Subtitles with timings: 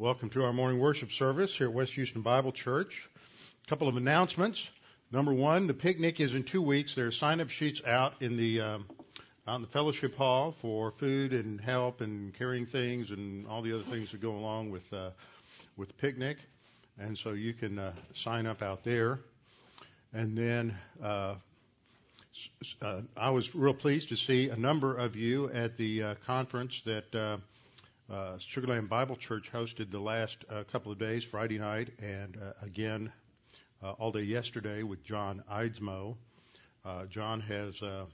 [0.00, 3.10] Welcome to our morning worship service here at West Houston Bible Church.
[3.66, 4.64] A couple of announcements.
[5.10, 6.94] Number one, the picnic is in two weeks.
[6.94, 8.86] There are sign-up sheets out in the um,
[9.48, 13.74] out in the fellowship hall for food and help and carrying things and all the
[13.74, 15.10] other things that go along with uh,
[15.76, 16.38] with the picnic,
[17.00, 19.18] and so you can uh, sign up out there.
[20.12, 21.34] And then uh,
[22.80, 26.82] uh, I was real pleased to see a number of you at the uh, conference
[26.82, 27.40] that
[28.10, 32.52] uh, Sugarland Bible Church hosted the last uh, couple of days, Friday night, and uh,
[32.64, 33.12] again
[33.82, 36.16] uh, all day yesterday with John Eidsmoe.
[36.84, 38.06] Uh, John has uh,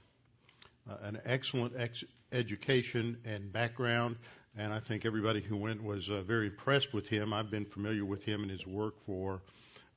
[1.01, 4.17] an excellent ex- education and background,
[4.57, 7.31] and I think everybody who went was very impressed with him.
[7.31, 9.41] I've been familiar with him and his work for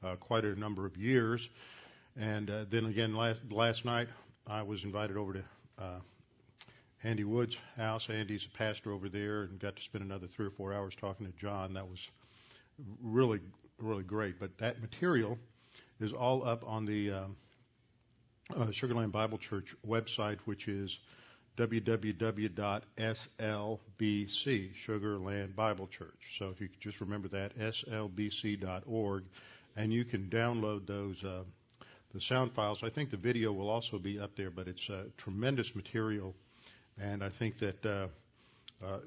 [0.05, 1.49] uh, quite a number of years.
[2.16, 4.09] And then again, last, last night,
[4.46, 5.45] I was invited over to
[5.79, 5.99] uh,
[7.05, 8.11] Andy Woods' house.
[8.11, 11.27] Andy's a pastor over there, and got to spend another three or four hours talking
[11.27, 11.74] to John.
[11.74, 12.01] That was
[13.02, 13.41] really,
[13.79, 14.41] really great.
[14.41, 15.38] But that material
[16.01, 17.37] is all up on the um,
[18.57, 20.99] uh, Sugarland Bible Church website, which is
[21.57, 22.59] www.slbc,
[24.87, 26.37] Sugarland Bible Church.
[26.38, 29.24] So if you could just remember that, slbc.org,
[29.76, 31.23] and you can download those.
[31.23, 31.45] Uh,
[32.15, 32.82] the sound files.
[32.82, 36.35] I think the video will also be up there, but it's uh, tremendous material
[37.01, 38.07] and I think that uh,
[38.85, 38.99] uh,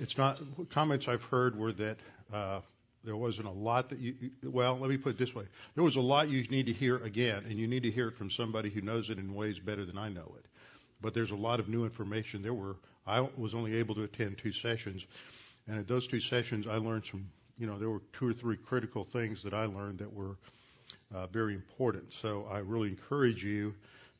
[0.00, 1.96] it's not comments I've heard were that
[2.32, 2.60] uh,
[3.04, 4.14] there wasn't a lot that you.
[4.42, 6.96] Well, let me put it this way: there was a lot you need to hear
[6.96, 9.84] again, and you need to hear it from somebody who knows it in ways better
[9.84, 10.44] than I know it.
[11.00, 12.42] But there's a lot of new information.
[12.42, 15.04] There were I was only able to attend two sessions,
[15.66, 17.26] and at those two sessions I learned some.
[17.58, 20.36] You know, there were two or three critical things that I learned that were
[21.14, 22.12] uh, very important.
[22.14, 23.74] So I really encourage you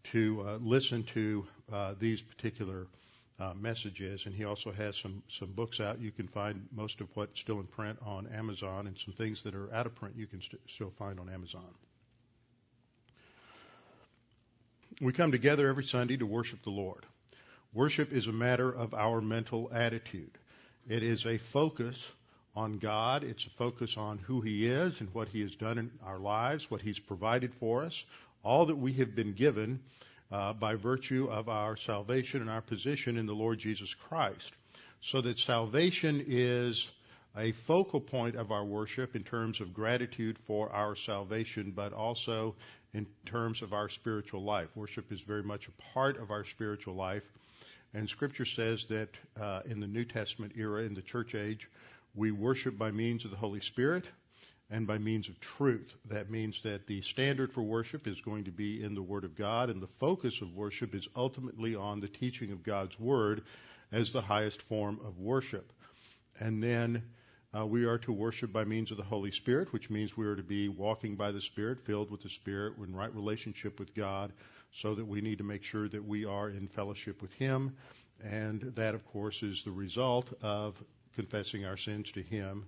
[0.04, 2.86] to uh, listen to uh, these particular
[3.38, 6.00] uh, messages, and he also has some some books out.
[6.00, 9.54] You can find most of what's still in print on Amazon, and some things that
[9.54, 11.64] are out of print you can st- still find on Amazon.
[15.00, 17.06] We come together every Sunday to worship the Lord.
[17.72, 20.32] Worship is a matter of our mental attitude.
[20.88, 22.10] It is a focus
[22.56, 23.22] on God.
[23.22, 26.70] It's a focus on who He is and what He has done in our lives,
[26.70, 28.04] what He's provided for us,
[28.42, 29.80] all that we have been given
[30.32, 34.52] uh, by virtue of our salvation and our position in the Lord Jesus Christ.
[35.00, 36.88] So that salvation is
[37.36, 42.54] a focal point of our worship in terms of gratitude for our salvation, but also
[42.92, 44.68] in terms of our spiritual life.
[44.74, 47.22] Worship is very much a part of our spiritual life.
[47.94, 49.08] And Scripture says that
[49.40, 51.68] uh, in the New Testament era, in the church age,
[52.14, 54.04] we worship by means of the Holy Spirit
[54.70, 55.94] and by means of truth.
[56.08, 59.36] That means that the standard for worship is going to be in the Word of
[59.36, 63.42] God, and the focus of worship is ultimately on the teaching of God's Word
[63.90, 65.72] as the highest form of worship.
[66.38, 67.02] And then
[67.56, 70.36] uh, we are to worship by means of the Holy Spirit, which means we are
[70.36, 74.32] to be walking by the Spirit, filled with the Spirit, in right relationship with God,
[74.72, 77.74] so that we need to make sure that we are in fellowship with Him.
[78.22, 80.80] And that, of course, is the result of
[81.16, 82.66] confessing our sins to Him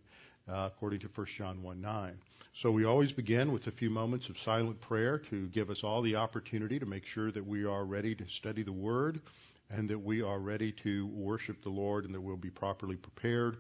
[0.49, 2.19] uh, according to 1 John 1 9.
[2.55, 6.03] So we always begin with a few moments of silent prayer to give us all
[6.03, 9.21] the opportunity to make sure that we are ready to study the Word
[9.71, 13.57] and that we are ready to worship the Lord and that we'll be properly prepared.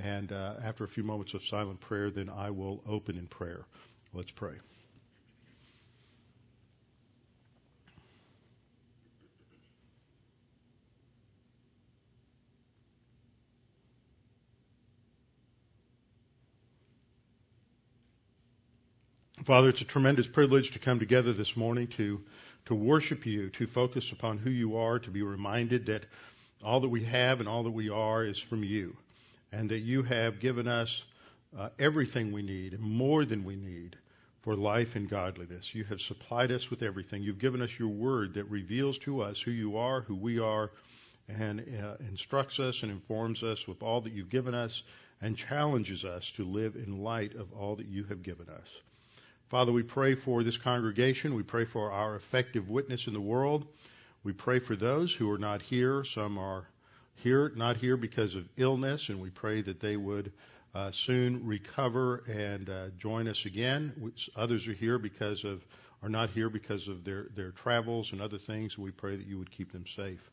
[0.00, 3.64] And uh, after a few moments of silent prayer, then I will open in prayer.
[4.14, 4.54] Let's pray.
[19.48, 22.20] Father, it's a tremendous privilege to come together this morning to,
[22.66, 26.04] to worship you, to focus upon who you are, to be reminded that
[26.62, 28.94] all that we have and all that we are is from you,
[29.50, 31.02] and that you have given us
[31.58, 33.96] uh, everything we need and more than we need
[34.42, 35.74] for life and godliness.
[35.74, 37.22] You have supplied us with everything.
[37.22, 40.72] You've given us your word that reveals to us who you are, who we are,
[41.26, 44.82] and uh, instructs us and informs us with all that you've given us
[45.22, 48.68] and challenges us to live in light of all that you have given us.
[49.48, 51.34] Father, we pray for this congregation.
[51.34, 53.66] We pray for our effective witness in the world.
[54.22, 56.04] We pray for those who are not here.
[56.04, 56.66] Some are
[57.14, 60.32] here, not here because of illness, and we pray that they would
[60.74, 64.12] uh, soon recover and uh, join us again.
[64.36, 65.64] Others are here because of
[66.02, 68.76] are not here because of their their travels and other things.
[68.76, 70.30] We pray that you would keep them safe.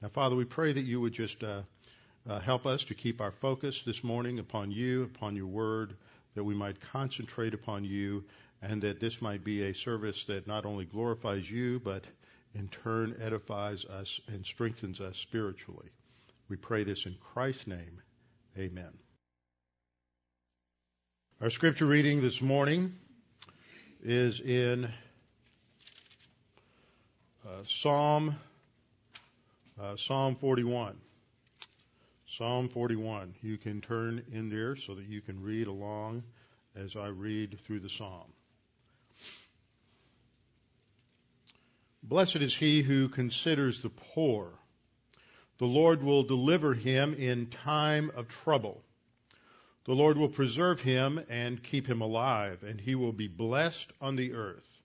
[0.00, 1.62] Now, Father, we pray that you would just uh,
[2.30, 5.96] uh help us to keep our focus this morning upon you, upon your word,
[6.36, 8.22] that we might concentrate upon you
[8.62, 12.04] and that this might be a service that not only glorifies you, but
[12.54, 15.90] in turn edifies us and strengthens us spiritually.
[16.48, 18.02] We pray this in Christ's name.
[18.58, 18.92] Amen.
[21.40, 22.94] Our scripture reading this morning
[24.02, 24.84] is in
[27.46, 28.36] uh, Psalm
[29.80, 30.96] uh, Psalm 41.
[32.26, 33.34] Psalm 41.
[33.42, 36.22] You can turn in there so that you can read along
[36.76, 38.32] as I read through the psalm.
[42.06, 44.58] Blessed is he who considers the poor.
[45.56, 48.84] The Lord will deliver him in time of trouble.
[49.86, 54.16] The Lord will preserve him and keep him alive, and he will be blessed on
[54.16, 54.82] the earth.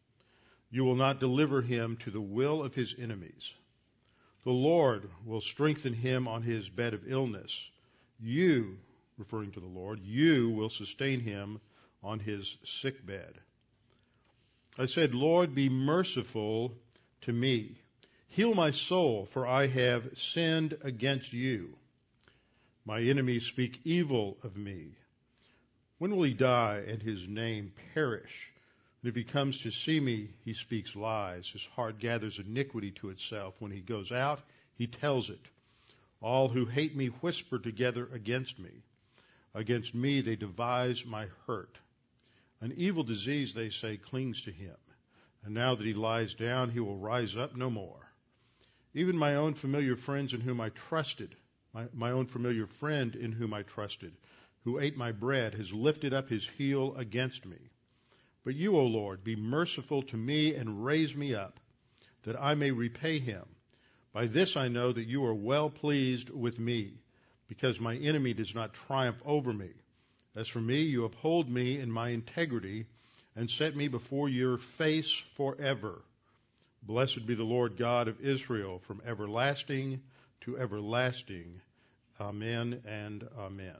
[0.71, 3.53] You will not deliver him to the will of his enemies.
[4.45, 7.69] The Lord will strengthen him on his bed of illness.
[8.17, 8.77] You,
[9.17, 11.59] referring to the Lord, you will sustain him
[12.01, 13.33] on his sick bed.
[14.77, 16.77] I said, Lord, be merciful
[17.21, 17.75] to me.
[18.27, 21.75] Heal my soul, for I have sinned against you.
[22.85, 24.95] My enemies speak evil of me.
[25.97, 28.51] When will he die and his name perish?
[29.01, 31.49] And if he comes to see me, he speaks lies.
[31.49, 33.55] His heart gathers iniquity to itself.
[33.59, 34.41] When he goes out,
[34.75, 35.45] he tells it.
[36.21, 38.71] All who hate me whisper together against me.
[39.53, 41.77] Against me they devise my hurt.
[42.61, 44.75] An evil disease, they say, clings to him.
[45.43, 48.11] And now that he lies down, he will rise up no more.
[48.93, 51.35] Even my own familiar friends in whom I trusted,
[51.73, 54.13] my, my own familiar friend in whom I trusted,
[54.63, 57.57] who ate my bread, has lifted up his heel against me.
[58.43, 61.59] But you, O Lord, be merciful to me and raise me up,
[62.23, 63.45] that I may repay him.
[64.11, 66.93] By this I know that you are well pleased with me,
[67.47, 69.69] because my enemy does not triumph over me.
[70.35, 72.87] As for me, you uphold me in my integrity
[73.39, 76.01] and set me before your face forever.
[76.83, 80.01] Blessed be the Lord God of Israel from everlasting
[80.41, 81.61] to everlasting.
[82.19, 83.77] Amen and amen.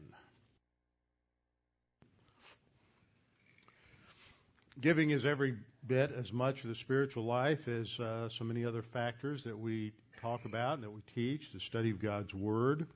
[4.80, 8.82] Giving is every bit as much of the spiritual life as uh, so many other
[8.82, 9.92] factors that we
[10.22, 12.88] talk about and that we teach the study of God's Word,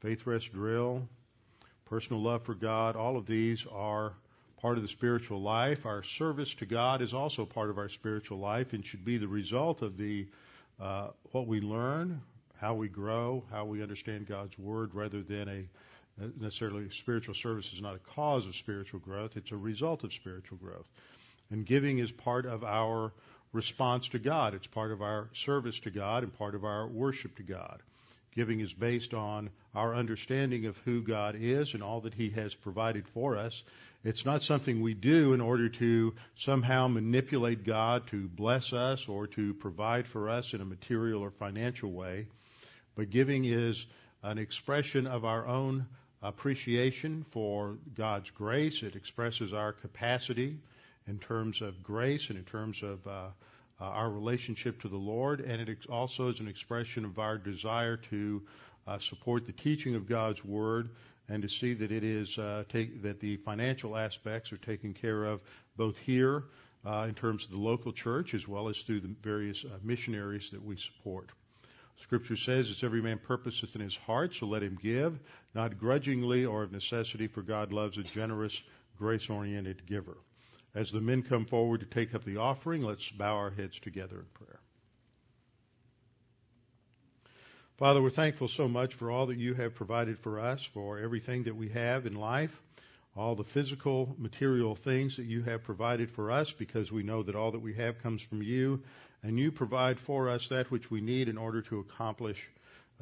[0.00, 1.08] faith rest drill,
[1.86, 2.94] personal love for God.
[2.94, 4.12] All of these are
[4.64, 5.84] part of the spiritual life.
[5.84, 9.28] Our service to God is also part of our spiritual life and should be the
[9.28, 10.26] result of the
[10.80, 12.22] uh, what we learn,
[12.56, 17.82] how we grow, how we understand God's Word, rather than a necessarily spiritual service is
[17.82, 20.88] not a cause of spiritual growth; it's a result of spiritual growth.
[21.50, 23.12] And giving is part of our
[23.52, 24.54] response to God.
[24.54, 27.82] It's part of our service to God and part of our worship to God.
[28.34, 32.54] Giving is based on our understanding of who God is and all that He has
[32.54, 33.62] provided for us
[34.04, 39.26] it's not something we do in order to somehow manipulate God to bless us or
[39.28, 42.26] to provide for us in a material or financial way.
[42.94, 43.86] But giving is
[44.22, 45.86] an expression of our own
[46.22, 48.82] appreciation for God's grace.
[48.82, 50.58] It expresses our capacity
[51.08, 53.28] in terms of grace and in terms of uh,
[53.80, 57.96] uh, our relationship to the Lord, and it also is an expression of our desire
[57.96, 58.42] to
[58.86, 60.90] uh, support the teaching of God's Word
[61.28, 65.24] and to see that it is uh, take, that the financial aspects are taken care
[65.24, 65.40] of
[65.76, 66.44] both here
[66.84, 70.50] uh, in terms of the local church as well as through the various uh, missionaries
[70.50, 71.30] that we support.
[71.96, 75.18] Scripture says, "It's every man purposeth in his heart, so let him give,
[75.54, 78.62] not grudgingly or of necessity, for God loves a generous,
[78.98, 80.16] grace-oriented giver."
[80.74, 84.18] As the men come forward to take up the offering, let's bow our heads together
[84.18, 84.63] in prayer.
[87.76, 91.42] Father, we're thankful so much for all that you have provided for us, for everything
[91.42, 92.62] that we have in life,
[93.16, 97.34] all the physical, material things that you have provided for us, because we know that
[97.34, 98.80] all that we have comes from you,
[99.24, 102.48] and you provide for us that which we need in order to accomplish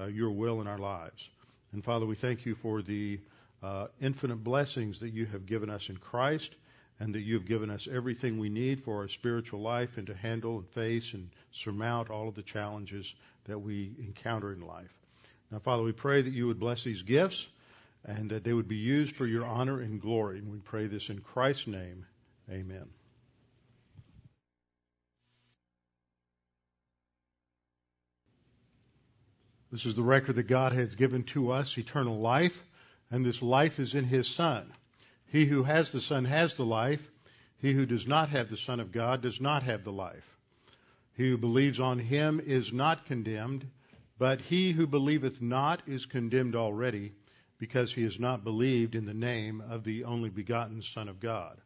[0.00, 1.28] uh, your will in our lives.
[1.74, 3.20] And Father, we thank you for the
[3.62, 6.56] uh, infinite blessings that you have given us in Christ,
[7.00, 10.14] and that you have given us everything we need for our spiritual life and to
[10.14, 14.92] handle and face and surmount all of the challenges that we encounter in life.
[15.50, 17.46] Now, Father, we pray that you would bless these gifts
[18.04, 20.38] and that they would be used for your honor and glory.
[20.38, 22.06] And we pray this in Christ's name.
[22.50, 22.86] Amen.
[29.70, 32.62] This is the record that God has given to us, eternal life,
[33.10, 34.70] and this life is in His Son.
[35.32, 37.10] He who has the Son has the life.
[37.56, 40.36] He who does not have the Son of God does not have the life.
[41.16, 43.66] He who believes on him is not condemned,
[44.18, 47.12] but he who believeth not is condemned already,
[47.56, 51.62] because he has not believed in the name of the only begotten Son of God.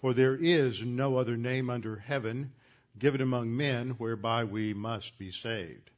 [0.00, 2.50] For there is no other name under heaven
[2.98, 5.88] given among men whereby we must be saved.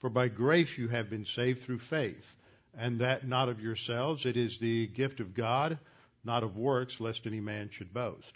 [0.00, 2.34] For by grace you have been saved through faith,
[2.76, 5.78] and that not of yourselves, it is the gift of God,
[6.24, 8.32] not of works, lest any man should boast.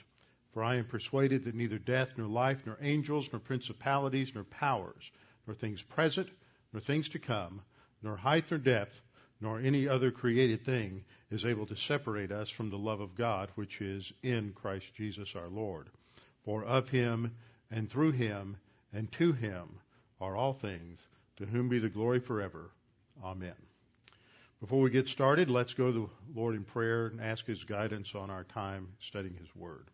[0.52, 5.10] For I am persuaded that neither death, nor life, nor angels, nor principalities, nor powers,
[5.46, 6.28] nor things present,
[6.72, 7.62] nor things to come,
[8.02, 9.00] nor height nor depth,
[9.40, 13.48] nor any other created thing is able to separate us from the love of God
[13.54, 15.88] which is in Christ Jesus our Lord.
[16.44, 17.34] For of him,
[17.70, 18.56] and through him,
[18.92, 19.80] and to him
[20.20, 21.00] are all things,
[21.36, 22.70] to whom be the glory forever.
[23.24, 23.71] Amen.
[24.62, 28.14] Before we get started, let's go to the Lord in prayer and ask His guidance
[28.14, 29.88] on our time studying His Word.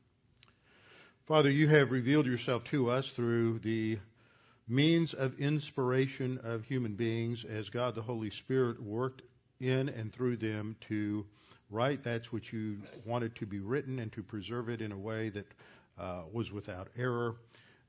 [1.27, 3.99] Father, you have revealed yourself to us through the
[4.69, 9.23] means of inspiration of human beings as God the Holy Spirit worked
[9.59, 11.25] in and through them to
[11.71, 15.31] write that which you wanted to be written and to preserve it in a way
[15.31, 15.47] that
[15.99, 17.37] uh, was without error,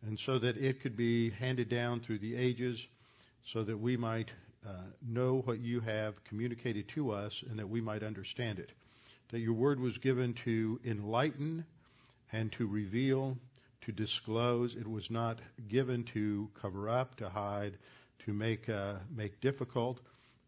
[0.07, 2.87] and so that it could be handed down through the ages
[3.45, 4.31] so that we might
[5.07, 8.71] know what you have communicated to us and that we might understand it.
[9.29, 11.65] That your word was given to enlighten
[12.31, 13.37] and to reveal,
[13.81, 14.75] to disclose.
[14.75, 17.77] It was not given to cover up, to hide,
[18.25, 19.99] to make uh, make difficult,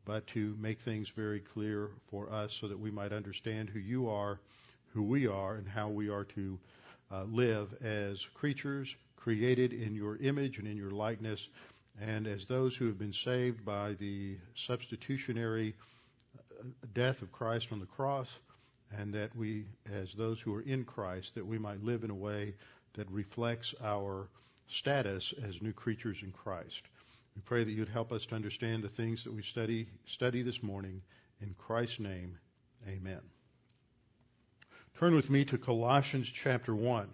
[0.06, 4.10] but to make things very clear for us so that we might understand who you
[4.10, 4.40] are,
[4.94, 6.60] who we are, and how we are to
[7.12, 11.48] uh, live as creatures created in your image and in your likeness
[12.00, 15.76] and as those who have been saved by the substitutionary
[16.38, 18.30] uh, death of Christ on the cross,
[18.98, 22.16] and that we, as those who are in Christ, that we might live in a
[22.16, 22.54] way
[22.94, 24.28] that reflects our
[24.68, 26.82] status as new creatures in Christ.
[27.36, 30.62] We pray that you'd help us to understand the things that we study study this
[30.62, 31.02] morning.
[31.42, 32.38] In Christ's name,
[32.88, 33.22] amen.
[35.00, 37.08] Turn with me to Colossians chapter 1.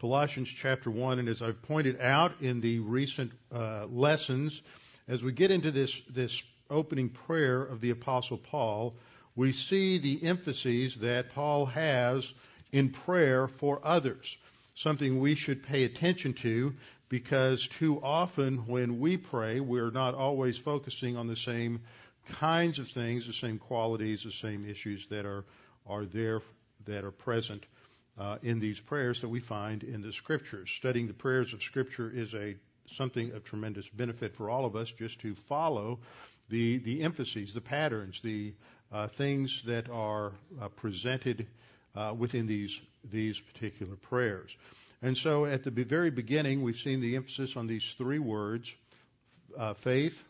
[0.00, 1.20] Colossians chapter 1.
[1.20, 4.60] And as I've pointed out in the recent uh, lessons,
[5.08, 8.94] as we get into this, this opening prayer of the Apostle Paul,
[9.36, 12.30] we see the emphases that Paul has
[12.72, 14.36] in prayer for others.
[14.74, 16.74] Something we should pay attention to
[17.08, 21.80] because too often when we pray, we're not always focusing on the same
[22.32, 25.46] kinds of things, the same qualities, the same issues that are,
[25.86, 26.42] are there,
[26.84, 27.64] that are present
[28.18, 30.70] uh, in these prayers that we find in the scriptures.
[30.70, 32.56] Studying the prayers of scripture is a
[32.94, 35.98] something of tremendous benefit for all of us just to follow
[36.48, 38.54] the the emphases, the patterns, the
[38.92, 41.46] uh, things that are uh, presented
[41.94, 42.78] uh, within these
[43.10, 44.54] these particular prayers.
[45.02, 48.72] And so, at the very beginning, we've seen the emphasis on these three words:
[49.58, 50.22] uh, faith,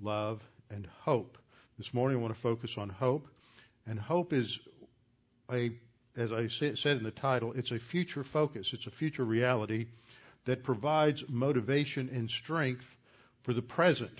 [0.00, 1.38] love, and hope.
[1.78, 3.28] This morning, I want to focus on hope,
[3.86, 4.58] and hope is
[5.52, 5.70] a
[6.16, 8.72] as I said in the title, it's a future focus.
[8.72, 9.86] It's a future reality
[10.46, 12.86] that provides motivation and strength
[13.42, 14.18] for the present.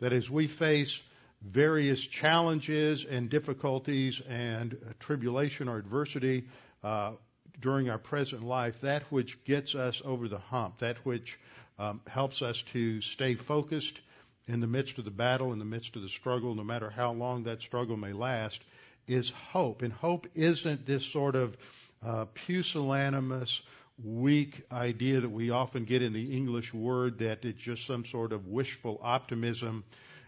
[0.00, 1.00] That as we face
[1.42, 6.44] various challenges and difficulties and tribulation or adversity
[6.82, 7.12] uh,
[7.60, 11.38] during our present life, that which gets us over the hump, that which
[11.78, 14.00] um, helps us to stay focused
[14.46, 17.12] in the midst of the battle, in the midst of the struggle, no matter how
[17.12, 18.62] long that struggle may last,
[19.08, 19.82] is hope.
[19.82, 21.56] And hope isn't this sort of
[22.04, 23.62] uh, pusillanimous,
[24.04, 28.32] weak idea that we often get in the English word that it's just some sort
[28.32, 29.82] of wishful optimism.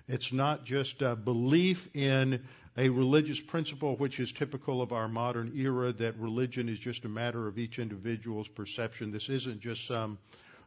[0.08, 2.42] It's not just a belief in
[2.76, 7.08] a religious principle which is typical of our modern era that religion is just a
[7.08, 9.12] matter of each individual's perception.
[9.12, 10.18] This isn't just some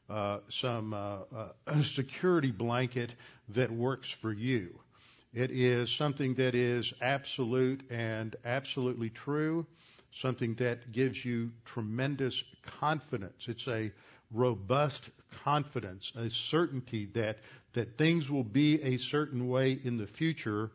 [0.10, 3.12] uh, some uh, uh, security blanket
[3.50, 4.78] that works for you.
[5.34, 9.66] It is something that is absolute and absolutely true,
[10.12, 13.48] something that gives you tremendous confidence.
[13.48, 13.92] It's a
[14.32, 17.40] robust confidence, a certainty that,
[17.74, 20.70] that things will be a certain way in the future,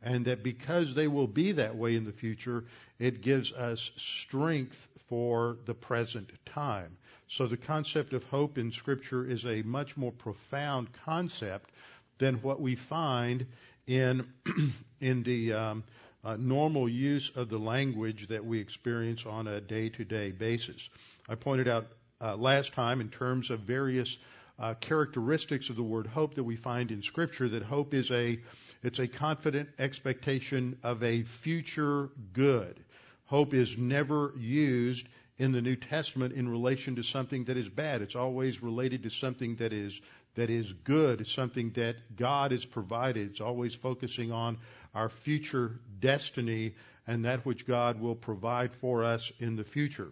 [0.00, 2.64] and that because they will be that way in the future,
[3.00, 6.96] it gives us strength for the present time.
[7.26, 11.70] So the concept of hope in Scripture is a much more profound concept
[12.18, 13.46] than what we find
[13.86, 14.26] in
[15.00, 15.84] in the um,
[16.24, 20.88] uh, normal use of the language that we experience on a day-to-day basis.
[21.28, 21.86] I pointed out
[22.20, 24.16] uh, last time in terms of various
[24.58, 28.38] uh, characteristics of the word hope that we find in Scripture that hope is a
[28.82, 32.84] it's a confident expectation of a future good.
[33.26, 38.02] Hope is never used in the New Testament in relation to something that is bad.
[38.02, 40.00] It's always related to something that is
[40.34, 41.20] that is good.
[41.20, 43.30] It's something that God has provided.
[43.30, 44.58] It's always focusing on
[44.94, 46.74] our future destiny
[47.06, 50.10] and that which God will provide for us in the future.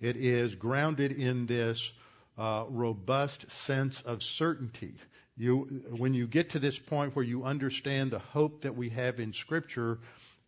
[0.00, 1.90] It is grounded in this
[2.36, 4.94] uh, robust sense of certainty.
[5.36, 9.20] You, when you get to this point where you understand the hope that we have
[9.20, 9.98] in Scripture,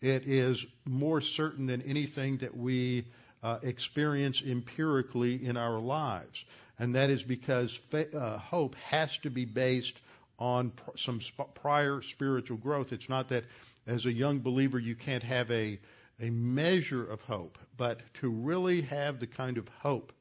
[0.00, 3.06] it is more certain than anything that we
[3.42, 6.44] uh, experience empirically in our lives.
[6.80, 10.00] And that is because fa- uh, hope has to be based
[10.38, 12.92] on pr- some sp- prior spiritual growth.
[12.92, 13.44] It's not that
[13.86, 15.78] as a young believer you can't have a,
[16.18, 20.12] a measure of hope, but to really have the kind of hope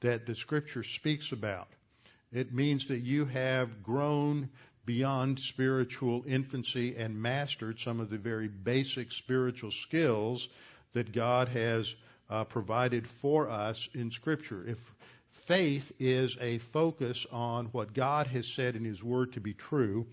[0.00, 1.68] that the scripture speaks about,
[2.32, 4.50] it means that you have grown
[4.84, 10.48] beyond spiritual infancy and mastered some of the very basic spiritual skills
[10.92, 11.94] that God has
[12.30, 14.64] uh, provided for us in Scripture.
[14.66, 14.78] If
[15.48, 20.06] faith is a focus on what God has said in His Word to be true,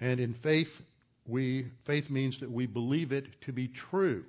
[0.00, 0.82] and in faith,
[1.26, 4.24] we faith means that we believe it to be true.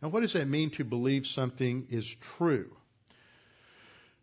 [0.00, 2.06] Now, what does that mean to believe something is
[2.38, 2.74] true?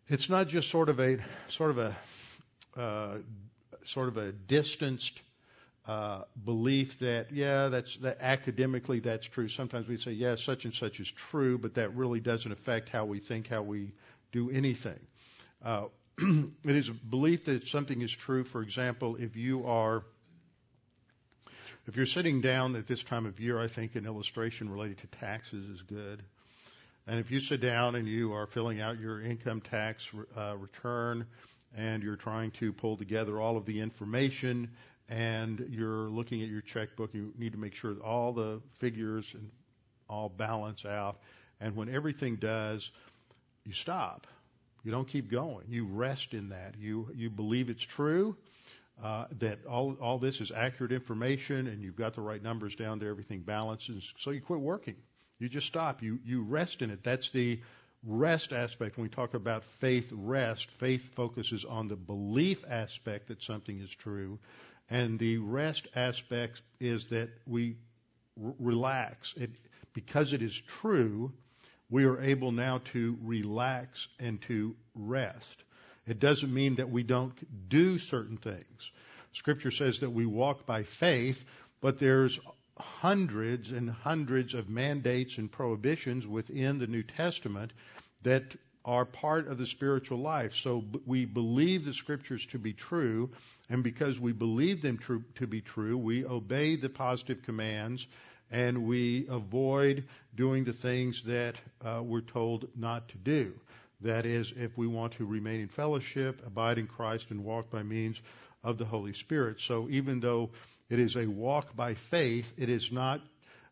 [0.08, 1.96] It's not just sort of a sort of a
[2.76, 3.18] uh,
[3.84, 5.20] sort of a distanced
[5.86, 9.46] uh, belief that yeah, that's that academically that's true.
[9.46, 13.04] Sometimes we say yeah, such and such is true, but that really doesn't affect how
[13.04, 13.92] we think, how we
[14.32, 14.98] do anything.
[15.64, 15.86] Uh,
[16.18, 18.44] it is a belief that something is true.
[18.44, 20.04] For example, if you are
[21.86, 25.06] if you're sitting down at this time of year, I think an illustration related to
[25.18, 26.22] taxes is good.
[27.06, 31.26] And if you sit down and you are filling out your income tax uh, return,
[31.76, 34.70] and you're trying to pull together all of the information
[35.08, 37.12] and you're looking at your checkbook.
[37.12, 39.50] You need to make sure that all the figures and
[40.08, 41.18] all balance out.
[41.60, 42.90] And when everything does,
[43.64, 44.26] you stop.
[44.84, 45.66] You don't keep going.
[45.68, 46.74] You rest in that.
[46.78, 48.36] You you believe it's true.
[49.02, 52.98] Uh, that all all this is accurate information, and you've got the right numbers down
[53.00, 53.08] there.
[53.08, 54.12] Everything balances.
[54.20, 54.96] So you quit working.
[55.38, 56.02] You just stop.
[56.02, 57.02] You you rest in it.
[57.02, 57.60] That's the
[58.06, 63.42] rest aspect, when we talk about faith rest, faith focuses on the belief aspect that
[63.42, 64.38] something is true,
[64.90, 67.76] and the rest aspect is that we
[68.42, 69.34] r- relax.
[69.36, 69.50] It,
[69.94, 71.32] because it is true,
[71.94, 75.62] we are able now to relax and to rest.
[76.08, 78.90] It doesn't mean that we don't do certain things.
[79.32, 81.44] Scripture says that we walk by faith,
[81.80, 82.40] but there's
[82.76, 87.72] hundreds and hundreds of mandates and prohibitions within the New Testament
[88.24, 90.56] that are part of the spiritual life.
[90.56, 93.30] So we believe the scriptures to be true,
[93.70, 94.98] and because we believe them
[95.36, 98.04] to be true, we obey the positive commands
[98.50, 100.04] and we avoid
[100.34, 101.54] doing the things that
[101.84, 103.52] uh, we're told not to do.
[104.00, 107.82] That is, if we want to remain in fellowship, abide in Christ, and walk by
[107.82, 108.20] means
[108.62, 109.60] of the Holy Spirit.
[109.60, 110.50] So even though
[110.90, 113.20] it is a walk by faith, it is not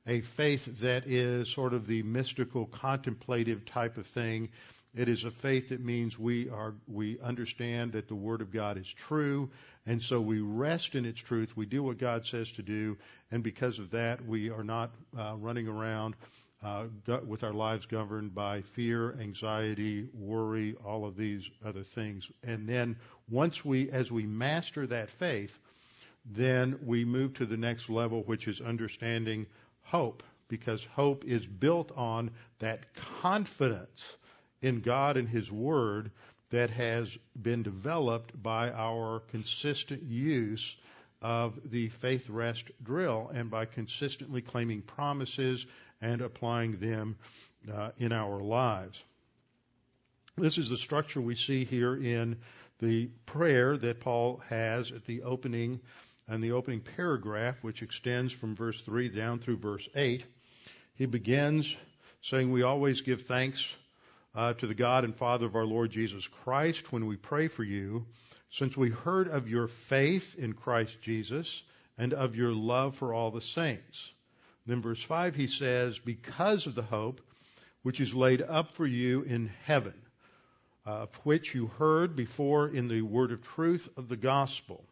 [0.06, 4.48] a faith that is sort of the mystical, contemplative type of thing.
[4.94, 8.76] It is a faith that means we are we understand that the Word of God
[8.76, 9.50] is true,
[9.86, 11.56] and so we rest in its truth.
[11.56, 12.98] We do what God says to do,
[13.30, 16.14] and because of that, we are not uh, running around
[16.62, 16.84] uh,
[17.26, 22.30] with our lives governed by fear, anxiety, worry, all of these other things.
[22.42, 22.96] And then
[23.30, 25.58] once we, as we master that faith,
[26.24, 29.46] then we move to the next level, which is understanding
[29.82, 34.16] hope because hope is built on that confidence
[34.62, 36.10] in God and His Word
[36.50, 40.74] that has been developed by our consistent use
[41.20, 45.66] of the faith rest drill and by consistently claiming promises
[46.00, 47.16] and applying them
[47.72, 49.02] uh, in our lives.
[50.36, 52.38] This is the structure we see here in
[52.80, 55.80] the prayer that Paul has at the opening
[56.28, 60.24] and the opening paragraph, which extends from verse 3 down through verse 8,
[60.94, 61.74] he begins
[62.22, 63.66] saying, We always give thanks
[64.34, 67.64] uh, to the God and Father of our Lord Jesus Christ when we pray for
[67.64, 68.06] you,
[68.50, 71.62] since we heard of your faith in Christ Jesus
[71.98, 74.12] and of your love for all the saints.
[74.66, 77.20] Then, verse 5, he says, Because of the hope
[77.82, 79.94] which is laid up for you in heaven,
[80.84, 84.84] of which you heard before in the word of truth of the gospel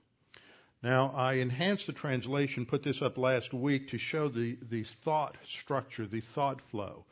[0.82, 5.36] now, I enhanced the translation, put this up last week to show the, the thought
[5.44, 7.04] structure, the thought flow.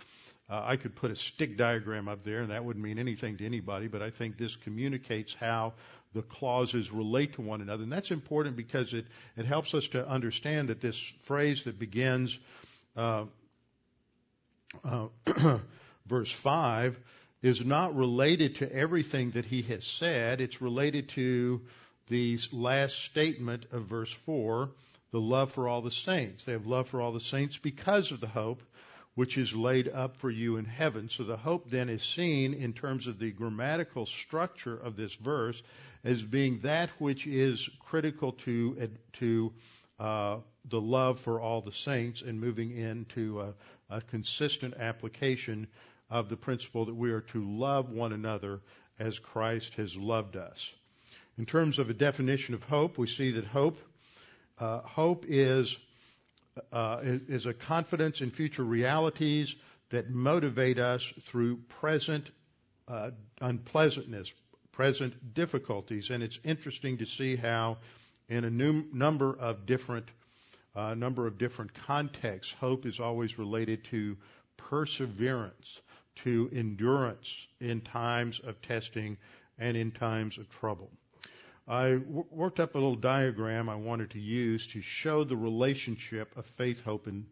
[0.51, 3.45] Uh, I could put a stick diagram up there, and that wouldn't mean anything to
[3.45, 5.75] anybody, but I think this communicates how
[6.15, 7.83] the clauses relate to one another.
[7.83, 9.07] And that's important because it,
[9.37, 12.39] it helps us to understand that this phrase that begins
[12.97, 13.25] uh,
[14.85, 15.09] uh,
[16.07, 16.99] verse 5
[17.43, 20.41] is not related to everything that he has said.
[20.41, 21.61] It's related to
[22.09, 24.71] the last statement of verse 4,
[25.13, 26.45] the love for all the saints.
[26.45, 28.63] They have love for all the saints because of the hope
[29.19, 31.09] which is laid up for you in heaven.
[31.09, 35.61] So the hope then is seen in terms of the grammatical structure of this verse
[36.05, 39.53] as being that which is critical to, to
[39.99, 43.55] uh, the love for all the saints and moving into a,
[43.91, 45.67] a consistent application
[46.09, 48.61] of the principle that we are to love one another
[49.01, 50.73] as Christ has loved us.
[51.39, 53.81] In terms of a definition of hope, we see that hope
[54.61, 55.77] uh, hope is
[56.73, 59.55] uh, is a confidence in future realities
[59.91, 62.31] that motivate us through present
[62.87, 64.33] uh, unpleasantness,
[64.73, 67.79] present difficulties, and it's interesting to see how,
[68.29, 70.07] in a new number of different
[70.75, 74.17] uh, number of different contexts, hope is always related to
[74.57, 75.81] perseverance,
[76.15, 79.17] to endurance in times of testing
[79.59, 80.91] and in times of trouble.
[81.69, 86.35] I w- worked up a little diagram I wanted to use to show the relationship
[86.35, 87.27] of faith, hope, and,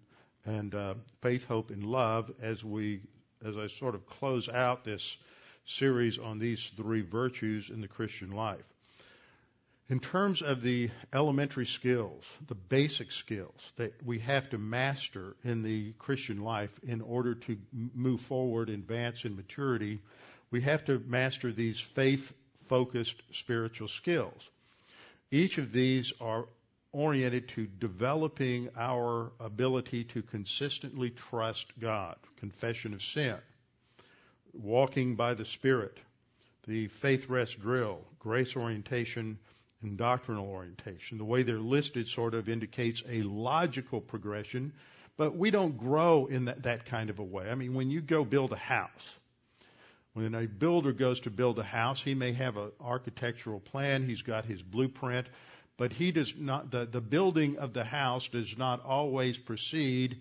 [0.45, 3.01] and uh, faith, hope, and love as we
[3.43, 5.17] as I sort of close out this
[5.65, 8.65] series on these three virtues in the Christian life.
[9.89, 15.63] In terms of the elementary skills, the basic skills that we have to master in
[15.63, 20.01] the Christian life in order to move forward, advance in maturity,
[20.51, 22.33] we have to master these faith
[22.69, 24.51] focused spiritual skills.
[25.31, 26.47] Each of these are
[26.93, 33.37] oriented to developing our ability to consistently trust God, confession of sin,
[34.55, 35.99] walking by the Spirit,
[36.67, 39.39] the faith rest drill, grace orientation,
[39.83, 41.19] and doctrinal orientation.
[41.19, 44.73] The way they're listed sort of indicates a logical progression,
[45.17, 47.51] but we don't grow in that, that kind of a way.
[47.51, 49.17] I mean, when you go build a house,
[50.17, 54.23] when a builder goes to build a house, he may have an architectural plan, he's
[54.23, 55.27] got his blueprint,
[55.77, 60.17] but he does not, the, the building of the house does not always proceed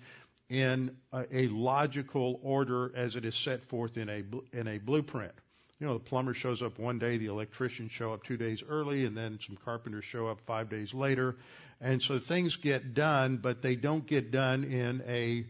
[0.49, 5.31] in a, a logical order as it is set forth in a, in a blueprint.
[5.79, 9.05] You know, the plumber shows up one day, the electrician show up two days early,
[9.05, 11.37] and then some carpenters show up five days later.
[11.79, 15.45] And so things get done, but they don't get done in a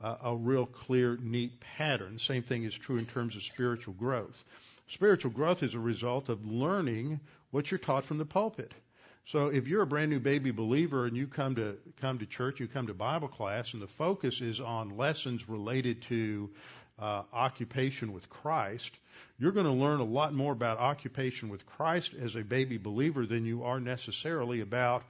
[0.00, 2.18] uh, a real clear, neat pattern.
[2.18, 4.44] Same thing is true in terms of spiritual growth.
[4.88, 8.72] Spiritual growth is a result of learning what you're taught from the pulpit.
[9.26, 12.60] So if you're a brand new baby believer and you come to come to church,
[12.60, 16.48] you come to Bible class, and the focus is on lessons related to
[16.98, 18.90] uh, occupation with Christ,
[19.38, 23.26] you're going to learn a lot more about occupation with Christ as a baby believer
[23.26, 25.04] than you are necessarily about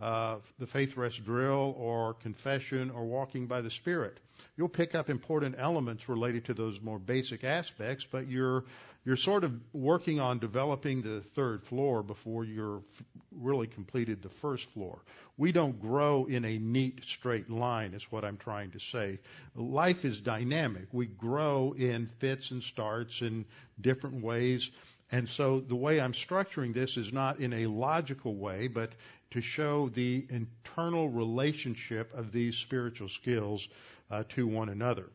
[0.00, 4.18] uh, the faith rest drill or confession or walking by the Spirit.
[4.56, 8.64] You'll pick up important elements related to those more basic aspects, but you're
[9.04, 12.82] you're sort of working on developing the third floor before you're
[13.30, 14.98] really completed the first floor.
[15.36, 19.18] We don't grow in a neat straight line, is what I'm trying to say.
[19.54, 20.86] Life is dynamic.
[20.92, 23.44] We grow in fits and starts in
[23.78, 24.70] different ways.
[25.12, 28.92] And so the way I'm structuring this is not in a logical way, but
[29.34, 33.66] to show the internal relationship of these spiritual skills
[34.10, 35.10] uh, to one another.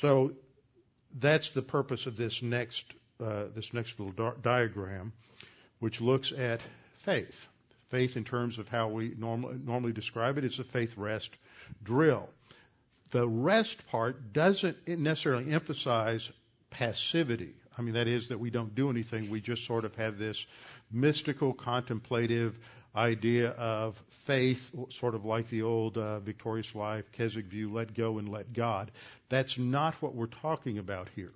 [0.00, 0.32] So
[1.18, 2.84] that's the purpose of this next
[3.18, 5.14] uh, this next little di- diagram,
[5.78, 6.60] which looks at
[6.98, 7.46] faith.
[7.88, 11.30] Faith in terms of how we norm- normally describe it is a faith rest
[11.82, 12.28] drill.
[13.12, 16.30] The rest part doesn't necessarily emphasize
[16.68, 17.54] passivity.
[17.78, 19.30] I mean, that is that we don't do anything.
[19.30, 20.44] We just sort of have this
[20.92, 22.58] mystical, contemplative
[22.96, 28.18] idea of faith, sort of like the old uh, victorious life, Keswick view, let go
[28.18, 28.90] and let God.
[29.28, 31.32] That's not what we're talking about here.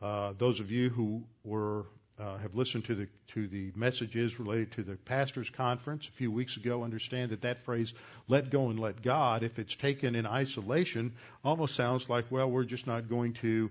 [0.00, 1.86] Uh, those of you who were
[2.18, 6.30] uh, have listened to the to the messages related to the pastors conference a few
[6.30, 7.92] weeks ago understand that that phrase
[8.28, 11.12] let go and let god if it's taken in isolation
[11.44, 13.68] almost sounds like well we're just not going to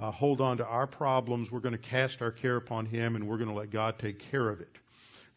[0.00, 3.28] uh, hold on to our problems we're going to cast our care upon him and
[3.28, 4.78] we're going to let god take care of it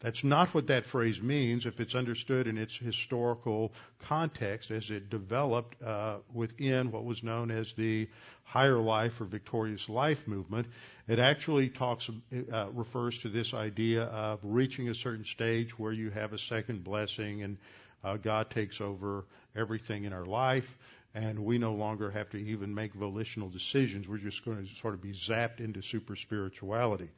[0.00, 5.08] that's not what that phrase means if it's understood in its historical context as it
[5.08, 8.08] developed uh, within what was known as the
[8.44, 10.66] higher life or victorious life movement.
[11.08, 12.10] It actually talks,
[12.52, 16.84] uh, refers to this idea of reaching a certain stage where you have a second
[16.84, 17.56] blessing and
[18.04, 19.24] uh, God takes over
[19.56, 20.68] everything in our life
[21.14, 24.06] and we no longer have to even make volitional decisions.
[24.06, 27.08] We're just going to sort of be zapped into super spirituality.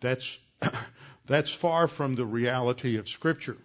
[0.00, 0.38] That's
[1.26, 3.56] That's far from the reality of Scripture.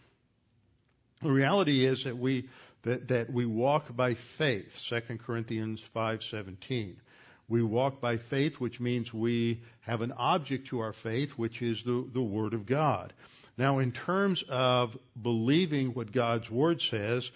[1.21, 2.49] The reality is that we
[2.83, 4.75] that, that we walk by faith.
[4.89, 6.95] 2 Corinthians 5:17.
[7.47, 11.83] We walk by faith, which means we have an object to our faith, which is
[11.83, 13.13] the, the Word of God.
[13.57, 17.29] Now, in terms of believing what God's Word says,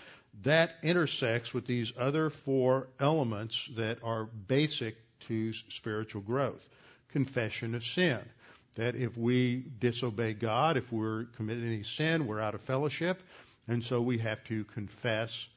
[0.43, 4.95] that intersects with these other four elements that are basic
[5.27, 6.67] to spiritual growth.
[7.09, 8.21] Confession of sin
[8.75, 13.21] that if we disobey God, if we're committing any sin, we're out of fellowship.
[13.67, 15.47] And so we have to confess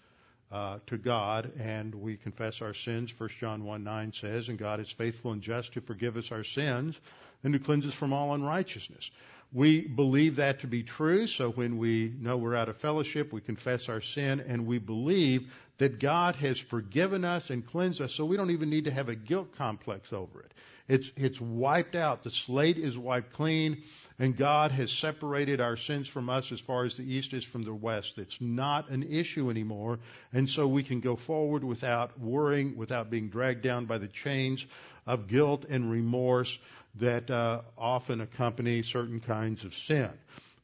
[0.50, 3.12] uh, to God and we confess our sins.
[3.18, 6.44] 1 John 1 9 says, And God is faithful and just to forgive us our
[6.44, 6.98] sins
[7.44, 9.10] and to cleanse us from all unrighteousness.
[9.52, 13.40] We believe that to be true, so when we know we're out of fellowship, we
[13.40, 18.26] confess our sin and we believe that God has forgiven us and cleansed us, so
[18.26, 20.52] we don't even need to have a guilt complex over it.
[20.88, 22.22] It's, it's wiped out.
[22.22, 23.82] The slate is wiped clean,
[24.18, 27.62] and God has separated our sins from us as far as the east is from
[27.62, 28.16] the west.
[28.16, 29.98] It's not an issue anymore,
[30.32, 34.64] and so we can go forward without worrying, without being dragged down by the chains
[35.06, 36.58] of guilt and remorse
[36.96, 40.10] that uh, often accompany certain kinds of sin.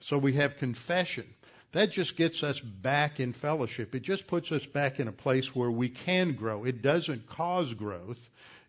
[0.01, 1.27] So we have confession.
[1.73, 3.95] That just gets us back in fellowship.
[3.95, 6.65] It just puts us back in a place where we can grow.
[6.65, 8.21] It doesn't cause growth.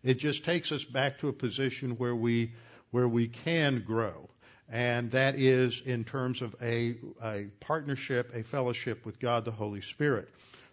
[0.06, 2.52] It just takes us back to a position where we
[2.92, 4.30] where we can grow.
[4.68, 9.80] And that is in terms of a, a partnership, a fellowship with God the Holy
[9.80, 10.28] Spirit.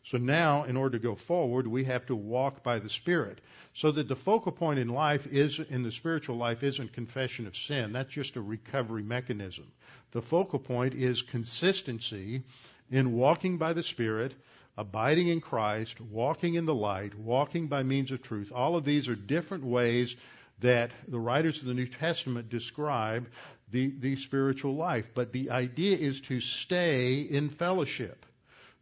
[0.05, 3.39] So now, in order to go forward, we have to walk by the Spirit.
[3.73, 7.57] So that the focal point in life is, in the spiritual life, isn't confession of
[7.57, 7.91] sin.
[7.91, 9.71] That's just a recovery mechanism.
[10.11, 12.43] The focal point is consistency
[12.91, 14.35] in walking by the Spirit,
[14.77, 18.51] abiding in Christ, walking in the light, walking by means of truth.
[18.53, 20.15] All of these are different ways
[20.59, 23.27] that the writers of the New Testament describe
[23.71, 25.09] the, the spiritual life.
[25.13, 28.25] But the idea is to stay in fellowship,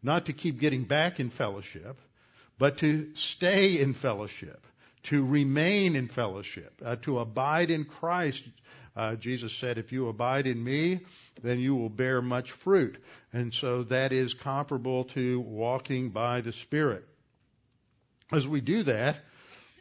[0.03, 1.99] not to keep getting back in fellowship,
[2.57, 4.65] but to stay in fellowship,
[5.03, 8.43] to remain in fellowship, uh, to abide in Christ.
[8.95, 10.99] Uh, Jesus said, if you abide in me,
[11.41, 13.01] then you will bear much fruit.
[13.31, 17.05] And so that is comparable to walking by the Spirit.
[18.31, 19.19] As we do that,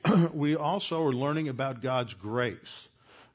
[0.33, 2.89] we also are learning about God's grace.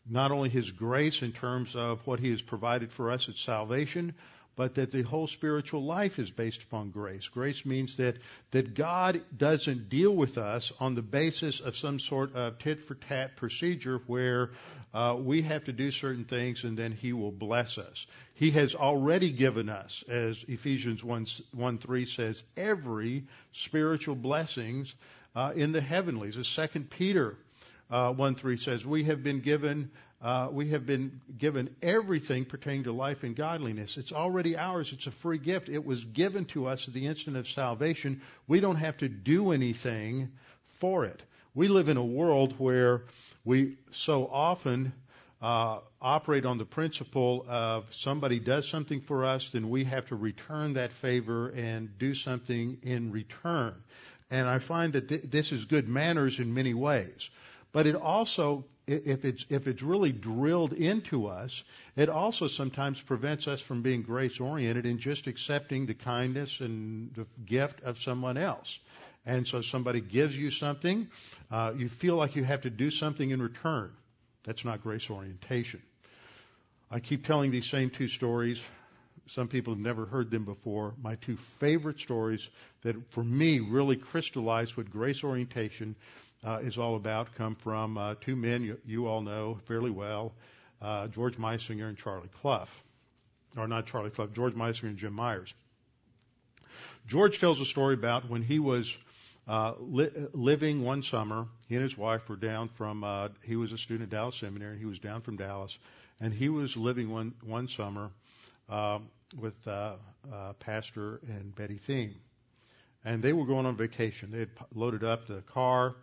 [0.10, 4.14] Not only His grace in terms of what He has provided for us at salvation,
[4.56, 7.28] but that the whole spiritual life is based upon grace.
[7.28, 8.18] Grace means that,
[8.52, 12.96] that God doesn't deal with us on the basis of some sort of tit for
[12.96, 14.52] tat procedure where
[14.94, 18.08] uh, we have to do certain things and then He will bless us.
[18.34, 24.94] He has already given us, as Ephesians 1, 1 3 says, every spiritual blessings
[25.36, 26.38] uh, in the heavenlies.
[26.38, 27.36] As 2 Peter
[27.90, 29.92] uh, 1 3 says, we have been given
[30.26, 33.96] uh, we have been given everything pertaining to life and godliness.
[33.96, 34.92] It's already ours.
[34.92, 35.70] It's a free gift.
[35.70, 38.24] It was given to us at the instant of salvation.
[38.48, 40.32] We don't have to do anything
[40.80, 41.22] for it.
[41.54, 43.04] We live in a world where
[43.44, 44.94] we so often
[45.44, 50.16] uh, operate on the principle of somebody does something for us, then we have to
[50.16, 53.76] return that favor and do something in return.
[54.32, 57.30] And I find that th- this is good manners in many ways.
[57.72, 61.64] But it also if it's if it's really drilled into us,
[61.96, 67.14] it also sometimes prevents us from being grace oriented and just accepting the kindness and
[67.14, 68.80] the gift of someone else.
[69.26, 71.08] And so somebody gives you something,
[71.50, 73.92] uh, you feel like you have to do something in return.
[74.44, 75.82] That's not grace orientation.
[76.92, 78.62] I keep telling these same two stories.
[79.28, 80.94] Some people have never heard them before.
[81.02, 82.48] My two favorite stories
[82.84, 85.96] that for me really crystallize what grace orientation
[86.44, 90.34] uh, is all about come from uh, two men you, you, all know fairly well,
[90.82, 92.68] uh, George Meisinger and Charlie Clough.
[93.58, 95.54] Or not Charlie Clough, George Meisinger and Jim Myers.
[97.08, 98.96] George tells a story about when he was
[99.48, 101.48] uh, li- living one summer.
[101.68, 103.04] He and his wife were down from.
[103.04, 104.78] Uh, he was a student at Dallas Seminary.
[104.78, 105.78] He was down from Dallas,
[106.20, 108.10] and he was living one one summer
[108.70, 109.00] uh,
[109.40, 109.96] with uh,
[110.60, 112.14] Pastor and Betty Thiem,
[113.04, 114.32] and they were going on vacation.
[114.32, 115.96] They had loaded up the car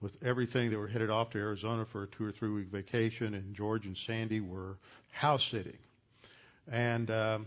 [0.00, 0.70] with everything.
[0.70, 3.86] They were headed off to Arizona for a two or three week vacation, and George
[3.86, 4.76] and Sandy were
[5.10, 5.78] house sitting.
[6.70, 7.46] And um,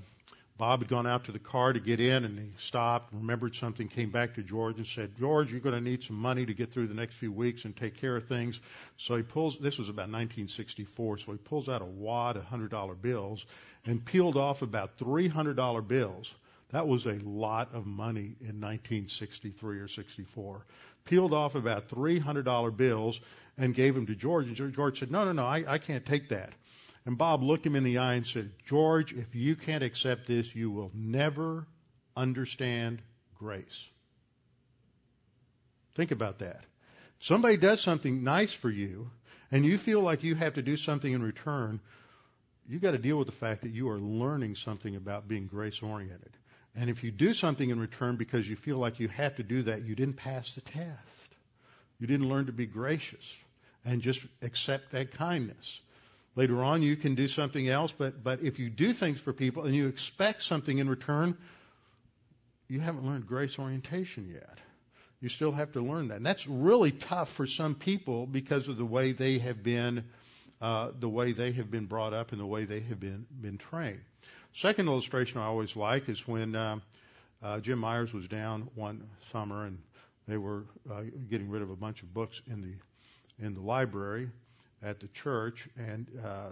[0.58, 3.88] Bob had gone out to the car to get in, and he stopped, remembered something,
[3.88, 6.72] came back to George and said, "George, you're going to need some money to get
[6.72, 8.60] through the next few weeks and take care of things."
[8.98, 9.58] So he pulls.
[9.58, 13.46] This was about 1964, so he pulls out a wad of hundred dollar bills
[13.86, 16.32] and peeled off about three hundred dollar bills.
[16.70, 20.66] That was a lot of money in 1963 or 64
[21.06, 23.20] peeled off about $300 bills
[23.58, 24.48] and gave them to George.
[24.48, 26.52] And George said, no, no, no, I, I can't take that.
[27.06, 30.56] And Bob looked him in the eye and said, George, if you can't accept this,
[30.56, 31.68] you will never
[32.16, 33.02] understand
[33.36, 33.88] grace.
[35.96, 36.62] Think about that.
[37.20, 39.10] Somebody does something nice for you,
[39.52, 41.80] and you feel like you have to do something in return.
[42.68, 45.82] You've got to deal with the fact that you are learning something about being grace
[45.82, 46.32] oriented.
[46.76, 49.64] And if you do something in return because you feel like you have to do
[49.64, 51.00] that, you didn't pass the test.
[52.00, 53.34] You didn't learn to be gracious
[53.86, 55.80] and just accept that kindness.
[56.36, 59.64] Later on, you can do something else, but, but if you do things for people
[59.64, 61.38] and you expect something in return,
[62.68, 64.58] you haven't learned grace orientation yet.
[65.22, 66.18] You still have to learn that.
[66.18, 70.06] And that's really tough for some people because of the way they have been,
[70.60, 73.60] uh, the way they have been brought up and the way they have been, been
[73.60, 74.02] trained.
[74.56, 76.80] Second illustration I always like is when, uh,
[77.42, 79.78] uh, Jim Myers was down one summer and
[80.28, 82.74] they were uh, getting rid of a bunch of books in the
[83.44, 84.30] in the library
[84.82, 86.50] at the church, and uh,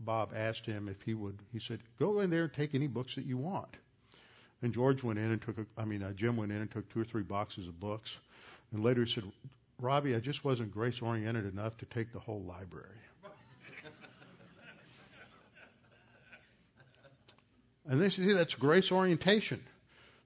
[0.00, 1.38] Bob asked him if he would.
[1.52, 3.76] He said, "Go in there and take any books that you want."
[4.62, 5.58] And George went in and took.
[5.58, 8.16] A, I mean, uh, Jim went in and took two or three boxes of books,
[8.72, 9.24] and later he said,
[9.78, 12.98] "Robbie, I just wasn't grace oriented enough to take the whole library."
[17.88, 19.62] And they see that's grace orientation.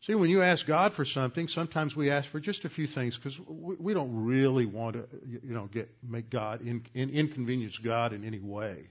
[0.02, 3.16] See, when you ask God for something, sometimes we ask for just a few things
[3.16, 7.78] because we, we, don't really want to, you know, get make God in, in, inconvenience
[7.78, 8.88] God in any way,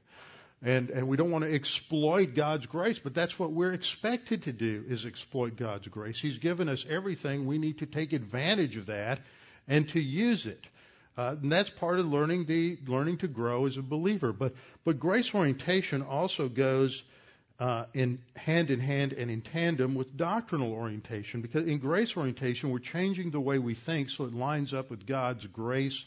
[0.62, 3.00] and and we don't want to exploit God's grace.
[3.00, 6.20] But that's what we're expected to do is exploit God's grace.
[6.20, 7.46] He's given us everything.
[7.46, 9.20] We need to take advantage of that
[9.68, 10.66] and to use it.
[11.18, 14.34] Uh, and that's part of learning the learning to grow as a believer.
[14.34, 17.04] But but grace orientation also goes
[17.60, 22.70] uh, in hand in hand and in tandem with doctrinal orientation because in grace orientation
[22.70, 26.06] we're changing the way we think so it lines up with God's grace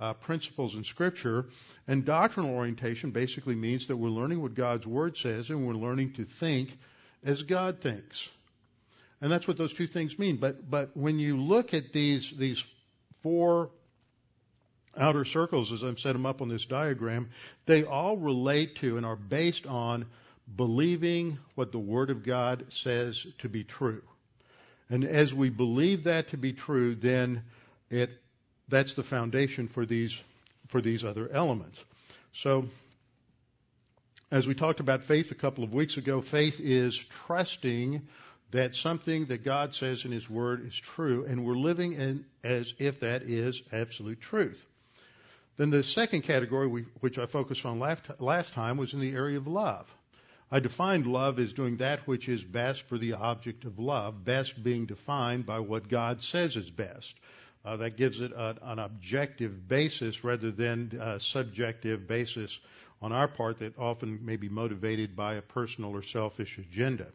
[0.00, 1.46] uh, principles in Scripture.
[1.88, 6.14] And doctrinal orientation basically means that we're learning what God's Word says and we're learning
[6.14, 6.76] to think
[7.24, 8.28] as God thinks.
[9.20, 10.36] And that's what those two things mean.
[10.36, 12.62] But but when you look at these these
[13.22, 13.70] four
[14.96, 17.30] outer circles, as I've set them up on this diagram,
[17.64, 20.06] they all relate to and are based on
[20.54, 24.02] believing what the Word of God says to be true.
[24.88, 27.42] And as we believe that to be true, then
[27.90, 28.10] it
[28.68, 30.20] that's the foundation for these
[30.68, 31.82] for these other elements.
[32.32, 32.66] So
[34.30, 38.02] as we talked about faith a couple of weeks ago, faith is trusting
[38.50, 42.74] that something that God says in His Word is true, and we're living in, as
[42.78, 44.64] if that is absolute truth.
[45.56, 49.12] Then the second category, we, which I focused on last, last time, was in the
[49.12, 49.86] area of love.
[50.50, 54.62] I defined love as doing that which is best for the object of love, best
[54.62, 57.14] being defined by what God says is best.
[57.64, 62.60] Uh, that gives it a, an objective basis rather than a subjective basis
[63.02, 67.08] on our part that often may be motivated by a personal or selfish agenda.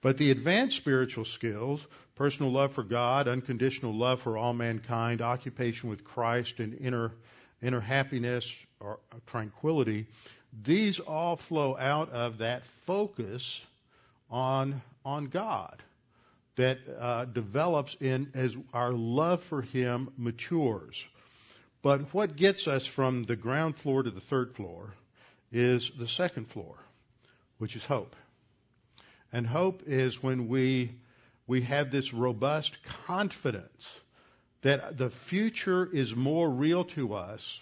[0.00, 5.90] But the advanced spiritual skills, personal love for God, unconditional love for all mankind, occupation
[5.90, 7.12] with Christ, and inner,
[7.60, 10.06] inner happiness or tranquility,
[10.52, 13.60] these all flow out of that focus
[14.30, 15.82] on on God
[16.56, 21.04] that uh, develops in as our love for Him matures.
[21.82, 24.92] But what gets us from the ground floor to the third floor
[25.50, 26.74] is the second floor,
[27.58, 28.14] which is hope.
[29.32, 30.90] And hope is when we
[31.46, 34.00] we have this robust confidence
[34.62, 37.60] that the future is more real to us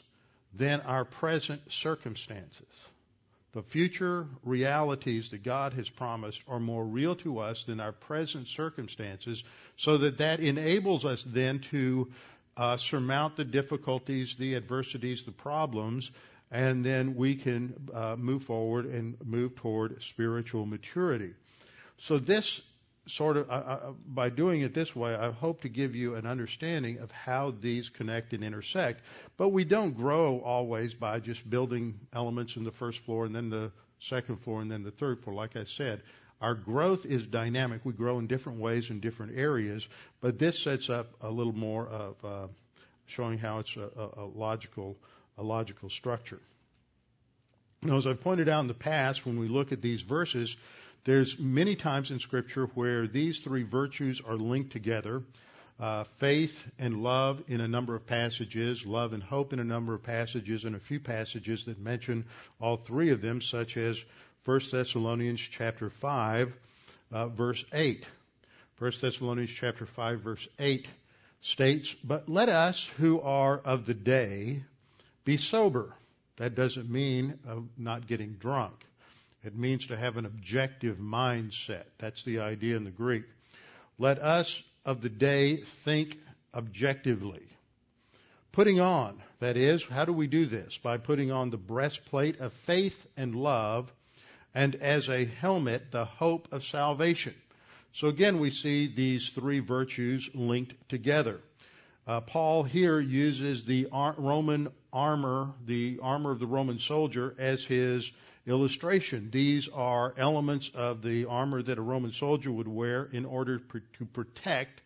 [0.59, 2.66] than our present circumstances.
[3.53, 8.49] The future realities that God has promised are more real to us than our present
[8.49, 9.42] circumstances,
[9.77, 12.12] so that that enables us then to
[12.57, 16.11] uh, surmount the difficulties, the adversities, the problems,
[16.51, 21.33] and then we can uh, move forward and move toward spiritual maturity.
[21.99, 22.61] So this
[23.09, 26.99] sort of, uh, by doing it this way, I hope to give you an understanding
[26.99, 29.03] of how these connect and intersect.
[29.37, 33.51] But we don't grow always by just building elements in the first floor and then
[33.51, 35.35] the second floor and then the third floor.
[35.35, 36.03] Like I said,
[36.40, 37.81] our growth is dynamic.
[37.85, 39.88] We grow in different ways in different areas,
[40.21, 42.47] but this sets up a little more of uh,
[43.07, 44.97] showing how it's a, a logical,
[45.37, 46.40] a logical structure.
[47.83, 50.57] Now, as I've pointed out in the past, when we look at these verses,
[51.05, 55.23] there's many times in Scripture where these three virtues are linked together.
[55.81, 59.95] Uh, faith and love in a number of passages, love and hope in a number
[59.95, 62.25] of passages, and a few passages that mention
[62.61, 64.03] all three of them, such as
[64.45, 66.53] 1 Thessalonians chapter 5,
[67.12, 68.05] uh, verse 8.
[68.79, 70.89] 1 Thessalonians chapter 5, verse 8
[71.43, 74.64] states, But let us who are of the day
[75.25, 75.95] be sober.
[76.39, 78.85] That doesn't mean of not getting drunk.
[79.45, 81.84] It means to have an objective mindset.
[81.99, 83.24] That's the idea in the Greek.
[83.99, 86.18] Let us of the day think
[86.55, 87.43] objectively.
[88.53, 90.78] Putting on, that is, how do we do this?
[90.78, 93.93] By putting on the breastplate of faith and love,
[94.55, 97.34] and as a helmet, the hope of salvation.
[97.93, 101.41] So again, we see these three virtues linked together.
[102.07, 108.11] Uh, Paul here uses the Roman armor, the armor of the Roman soldier, as his
[108.49, 109.28] illustration.
[109.30, 113.59] These are elements of the armor that a Roman soldier would wear in order
[113.99, 114.80] to protect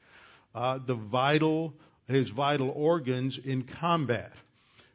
[0.54, 1.74] uh, the vital,
[2.08, 4.32] his vital organs in combat.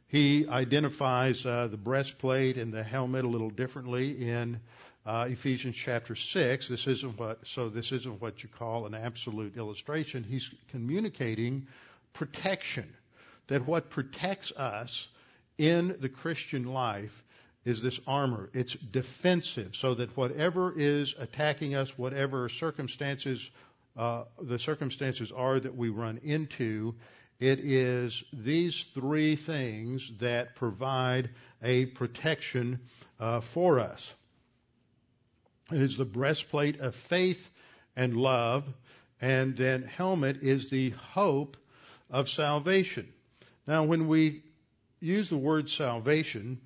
[0.10, 4.60] He identifies uh, the breastplate and the helmet a little differently in
[5.06, 6.68] uh, Ephesians chapter six.
[6.68, 10.24] This isn't what so this isn't what you call an absolute illustration.
[10.24, 11.68] He's communicating
[12.14, 12.94] protection.
[13.48, 15.08] That what protects us
[15.58, 17.24] in the Christian life
[17.68, 18.50] is this armor.
[18.54, 23.50] It's defensive, so that whatever is attacking us, whatever circumstances
[23.98, 26.94] uh, the circumstances are that we run into,
[27.40, 31.32] it is these three things that provide
[31.64, 32.80] a protection
[33.20, 34.14] uh, for us.
[35.72, 37.50] It is the breastplate of faith
[37.96, 38.64] and love,
[39.20, 41.58] and then helmet is the hope
[42.12, 43.12] of salvation.
[43.66, 44.44] Now, when we
[45.00, 46.62] use the word salvation,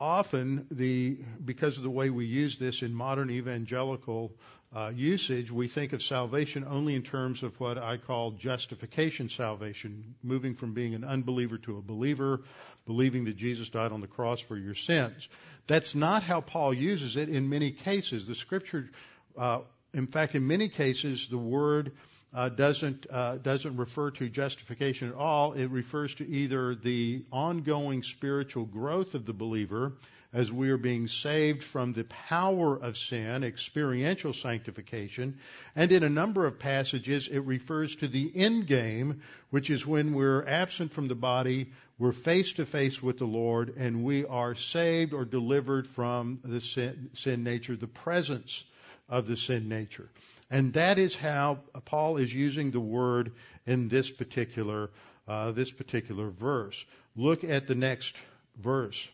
[0.00, 4.32] often the because of the way we use this in modern evangelical
[4.74, 10.14] uh, usage, we think of salvation only in terms of what I call justification salvation,
[10.22, 12.42] moving from being an unbeliever to a believer,
[12.86, 15.28] believing that Jesus died on the cross for your sins.
[15.66, 18.26] That's not how Paul uses it in many cases.
[18.26, 18.90] The scripture,
[19.36, 19.60] uh,
[19.92, 21.92] in fact, in many cases, the word
[22.32, 25.52] uh, doesn't uh, doesn't refer to justification at all.
[25.52, 29.94] It refers to either the ongoing spiritual growth of the believer
[30.32, 35.36] as we are being saved from the power of sin, experiential sanctification,
[35.74, 40.14] and in a number of passages it refers to the end game, which is when
[40.14, 44.54] we're absent from the body, we're face to face with the Lord, and we are
[44.54, 48.62] saved or delivered from the sin, sin nature, the presence
[49.08, 50.08] of the sin nature.
[50.50, 53.32] And that is how Paul is using the word
[53.66, 54.90] in this particular
[55.30, 56.84] uh, this particular verse.
[57.14, 58.16] Look at the next
[58.56, 59.08] verse.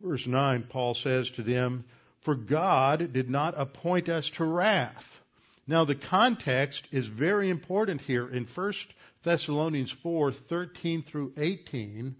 [0.00, 1.84] Verse 9, Paul says to them,
[2.20, 5.20] For God did not appoint us to wrath.
[5.66, 8.28] Now the context is very important here.
[8.28, 8.72] In 1
[9.24, 12.14] Thessalonians 4, 13 through 18,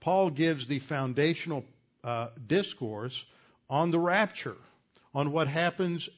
[0.00, 1.64] Paul gives the foundational
[2.04, 3.24] uh, discourse
[3.68, 4.56] on the rapture,
[5.14, 6.08] on what happens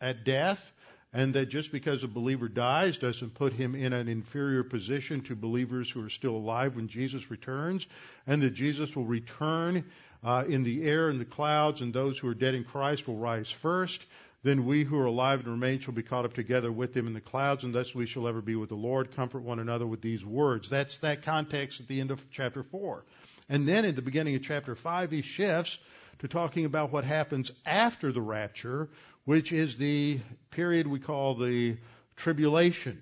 [0.00, 0.72] at death,
[1.16, 5.34] and that just because a believer dies doesn't put him in an inferior position to
[5.34, 7.86] believers who are still alive when Jesus returns,
[8.26, 9.82] and that Jesus will return
[10.22, 13.16] uh, in the air and the clouds, and those who are dead in Christ will
[13.16, 14.04] rise first.
[14.42, 17.14] Then we who are alive and remain shall be caught up together with them in
[17.14, 19.16] the clouds, and thus we shall ever be with the Lord.
[19.16, 20.68] Comfort one another with these words.
[20.68, 23.02] That's that context at the end of chapter 4.
[23.48, 25.78] And then at the beginning of chapter 5, he shifts
[26.20, 28.88] to talking about what happens after the rapture,
[29.24, 31.76] which is the period we call the
[32.16, 33.00] tribulation,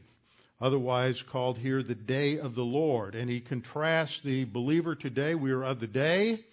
[0.61, 3.15] otherwise called here the day of the Lord.
[3.15, 6.45] And he contrasts the believer today, we are of the day,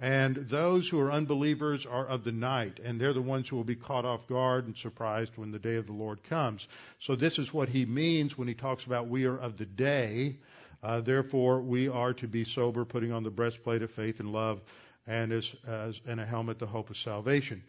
[0.00, 3.64] and those who are unbelievers are of the night, and they're the ones who will
[3.64, 6.68] be caught off guard and surprised when the day of the Lord comes.
[7.00, 10.36] So this is what he means when he talks about we are of the day.
[10.80, 14.60] Uh, therefore, we are to be sober, putting on the breastplate of faith and love,
[15.08, 17.64] and as, as and a helmet, the hope of salvation.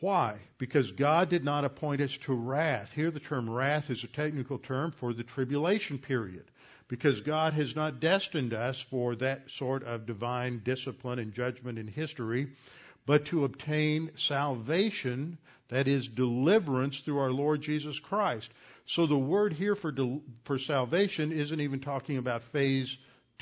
[0.00, 0.36] Why?
[0.58, 2.90] Because God did not appoint us to wrath.
[2.92, 6.44] Here the term wrath is a technical term for the tribulation period.
[6.88, 11.86] Because God has not destined us for that sort of divine discipline and judgment in
[11.86, 12.48] history,
[13.04, 15.36] but to obtain salvation,
[15.68, 18.50] that is deliverance through our Lord Jesus Christ.
[18.86, 19.92] So the word here for,
[20.44, 22.96] for salvation isn't even talking about phase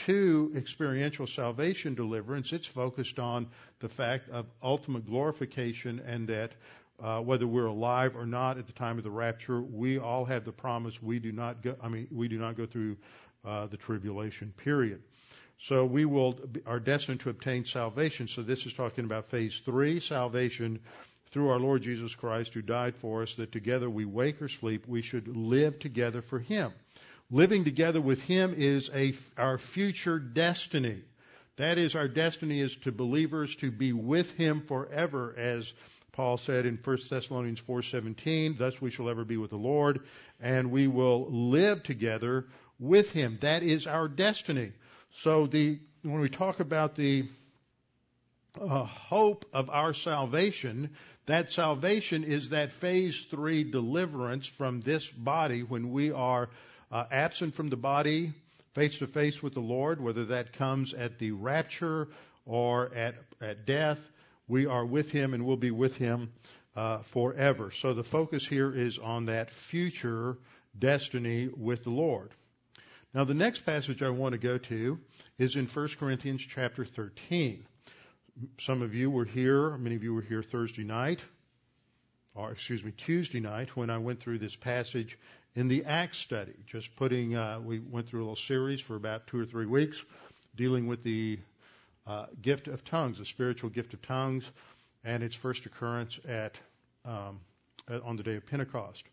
[0.05, 3.49] to experiential salvation deliverance, it's focused on
[3.81, 6.53] the fact of ultimate glorification and that
[7.03, 10.45] uh, whether we're alive or not at the time of the rapture, we all have
[10.45, 11.77] the promise we do not go.
[11.83, 12.97] I mean, we do not go through
[13.45, 15.03] uh, the tribulation period.
[15.59, 18.29] So we will are destined to obtain salvation.
[18.29, 20.81] So this is talking about phase three, salvation
[21.31, 24.87] through our Lord Jesus Christ, who died for us, that together we wake or sleep,
[24.87, 26.73] we should live together for Him.
[27.31, 31.03] Living together with Him is a, our future destiny.
[31.57, 35.73] That is our destiny is to believers to be with Him forever, as
[36.13, 38.57] Paul said in 1 Thessalonians 4:17.
[38.59, 40.01] Thus we shall ever be with the Lord,
[40.41, 42.47] and we will live together
[42.79, 43.39] with Him.
[43.41, 44.73] That is our destiny.
[45.11, 47.29] So the when we talk about the
[48.61, 50.91] uh, hope of our salvation,
[51.27, 56.49] that salvation is that phase three deliverance from this body when we are
[56.91, 58.33] uh, absent from the body,
[58.75, 62.09] face to face with the Lord, whether that comes at the rapture
[62.45, 63.99] or at, at death,
[64.49, 66.33] we are with Him and will be with Him
[66.77, 67.71] uh, forever.
[67.71, 70.39] So the focus here is on that future
[70.79, 72.31] destiny with the Lord.
[73.15, 74.99] Now the next passage I want to go to
[75.39, 77.65] is in 1 Corinthians chapter 13.
[78.61, 81.21] some of you were here, many of you were here Thursday night,
[82.35, 85.19] or excuse me, Tuesday night when I went through this passage
[85.57, 86.53] in the Acts study.
[86.67, 90.05] Just putting, uh, we went through a little series for about two or three weeks
[90.55, 91.39] dealing with the
[92.07, 94.49] uh, gift of tongues, the spiritual gift of tongues,
[95.03, 96.57] and its first occurrence at,
[97.05, 97.41] um,
[97.89, 99.05] at on the day of Pentecost.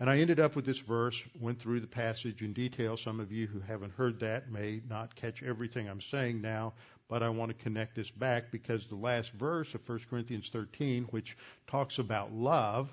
[0.00, 2.96] And I ended up with this verse, went through the passage in detail.
[2.96, 6.72] Some of you who haven't heard that may not catch everything I'm saying now,
[7.08, 11.04] but I want to connect this back because the last verse of 1 Corinthians 13,
[11.04, 11.36] which
[11.68, 12.90] talks about love,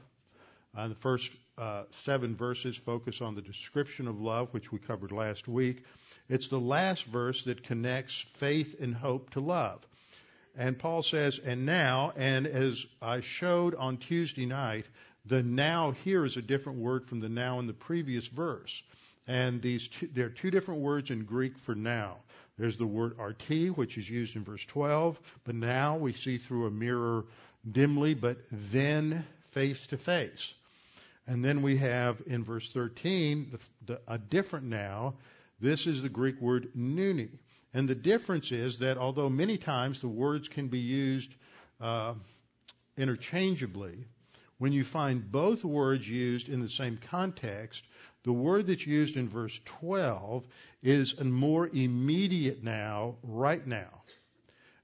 [0.76, 1.32] uh, the first
[1.62, 5.84] uh, seven verses focus on the description of love, which we covered last week.
[6.28, 9.86] It's the last verse that connects faith and hope to love.
[10.58, 14.88] And Paul says, and now, and as I showed on Tuesday night,
[15.28, 18.82] the now here is a different word from the now in the previous verse.
[19.28, 22.18] And these two, there are two different words in Greek for now.
[22.58, 26.66] There's the word arti, which is used in verse 12, but now we see through
[26.66, 27.26] a mirror
[27.72, 30.56] dimly, but then face to face.
[31.32, 35.14] And then we have in verse 13 the, the, a different now.
[35.62, 37.30] This is the Greek word nouni.
[37.74, 41.34] And the difference is that although many times the words can be used
[41.80, 42.16] uh,
[42.98, 44.08] interchangeably,
[44.58, 47.86] when you find both words used in the same context,
[48.26, 50.46] the word that's used in verse 12
[50.84, 54.04] is a more immediate now, right now.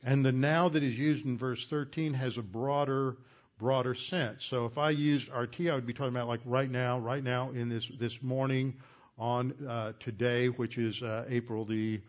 [0.02, 3.18] And the now that is used in verse 13 has a broader,
[3.58, 4.46] broader sense.
[4.46, 7.52] So if I used arti, I would be talking about like right now, right now
[7.52, 8.76] in this, this morning
[9.18, 12.02] on uh, today, which is uh, April the,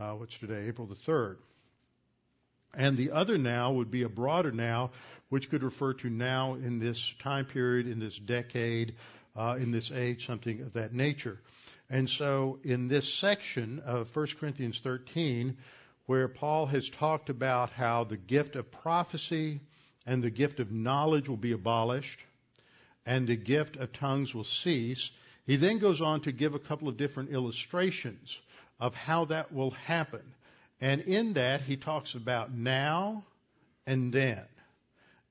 [0.00, 0.66] uh, what's today?
[0.66, 1.36] April the 3rd.
[2.76, 4.90] And the other now would be a broader now,
[5.28, 8.96] which could refer to now in this time period, in this decade,
[9.36, 11.38] uh, in this age, something of that nature.
[11.90, 15.56] And so in this section of 1 Corinthians 13,
[16.06, 19.60] where Paul has talked about how the gift of prophecy
[20.06, 22.20] and the gift of knowledge will be abolished
[23.06, 25.10] and the gift of tongues will cease,
[25.46, 28.38] he then goes on to give a couple of different illustrations
[28.80, 30.22] of how that will happen.
[30.80, 33.24] And in that, he talks about now
[33.86, 34.44] and then.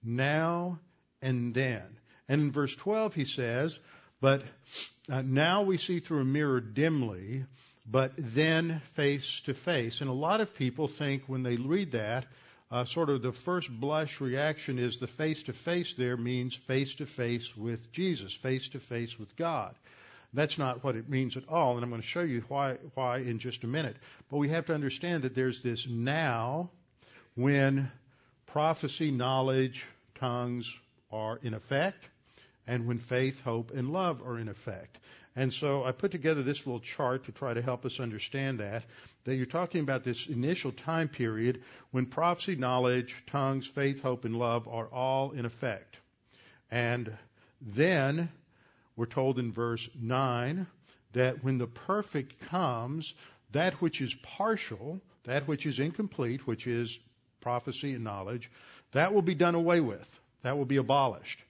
[0.04, 0.80] Now
[1.22, 1.84] and then.
[2.28, 3.80] And in verse 12, he says,
[4.22, 4.44] But
[5.10, 7.46] uh, now we see through a mirror dimly,
[7.90, 10.02] but then face to face.
[10.02, 12.26] And a lot of people think when they read that,
[12.74, 16.96] uh, sort of the first blush reaction is the face to face there means face
[16.96, 19.76] to face with Jesus, face to face with God.
[20.34, 23.20] That's not what it means at all, and I'm going to show you why, why
[23.20, 23.96] in just a minute.
[24.32, 26.72] But we have to understand that there's this now
[27.36, 27.92] when
[28.48, 30.74] prophecy, knowledge, tongues
[31.12, 32.04] are in effect,
[32.66, 34.98] and when faith, hope, and love are in effect.
[35.36, 38.84] And so I put together this little chart to try to help us understand that,
[39.24, 44.38] that you're talking about this initial time period when prophecy, knowledge, tongues, faith, hope, and
[44.38, 45.98] love are all in effect.
[46.70, 47.12] And
[47.62, 48.30] then
[48.96, 50.68] we're told in verse 9
[51.14, 53.14] that when the perfect comes,
[53.52, 57.00] that which is partial, that which is incomplete, which is
[57.42, 58.52] prophecy and knowledge,
[58.92, 60.08] that will be done away with.
[60.44, 61.43] That will be abolished.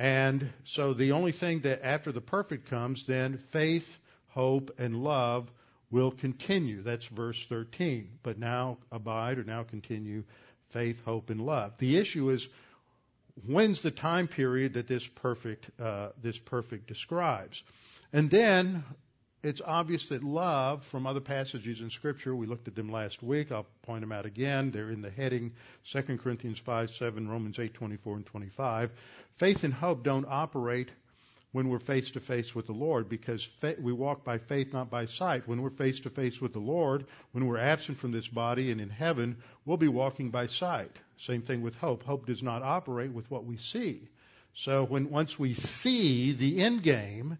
[0.00, 3.98] And so the only thing that after the perfect comes, then faith,
[4.28, 5.52] hope, and love
[5.90, 6.82] will continue.
[6.82, 8.08] That's verse 13.
[8.22, 10.24] But now abide or now continue
[10.70, 11.74] faith, hope, and love.
[11.76, 12.48] The issue is
[13.46, 17.62] when's the time period that this perfect uh, this perfect describes,
[18.10, 18.84] and then
[19.42, 23.50] it's obvious that love from other passages in Scripture, we looked at them last week.
[23.50, 24.70] I'll point them out again.
[24.70, 25.52] They're in the heading
[25.90, 28.90] 2 Corinthians 5, 7, Romans 8, 24, and 25.
[29.36, 30.90] Faith and hope don't operate
[31.52, 34.90] when we're face to face with the Lord because fa- we walk by faith, not
[34.90, 35.48] by sight.
[35.48, 38.80] When we're face to face with the Lord, when we're absent from this body and
[38.80, 40.94] in heaven, we'll be walking by sight.
[41.18, 42.04] Same thing with hope.
[42.04, 44.08] Hope does not operate with what we see.
[44.54, 47.38] So when once we see the end game,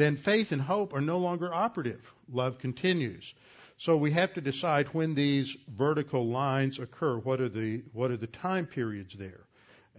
[0.00, 2.12] then faith and hope are no longer operative.
[2.32, 3.34] Love continues.
[3.78, 7.18] So we have to decide when these vertical lines occur.
[7.18, 9.46] What are the what are the time periods there?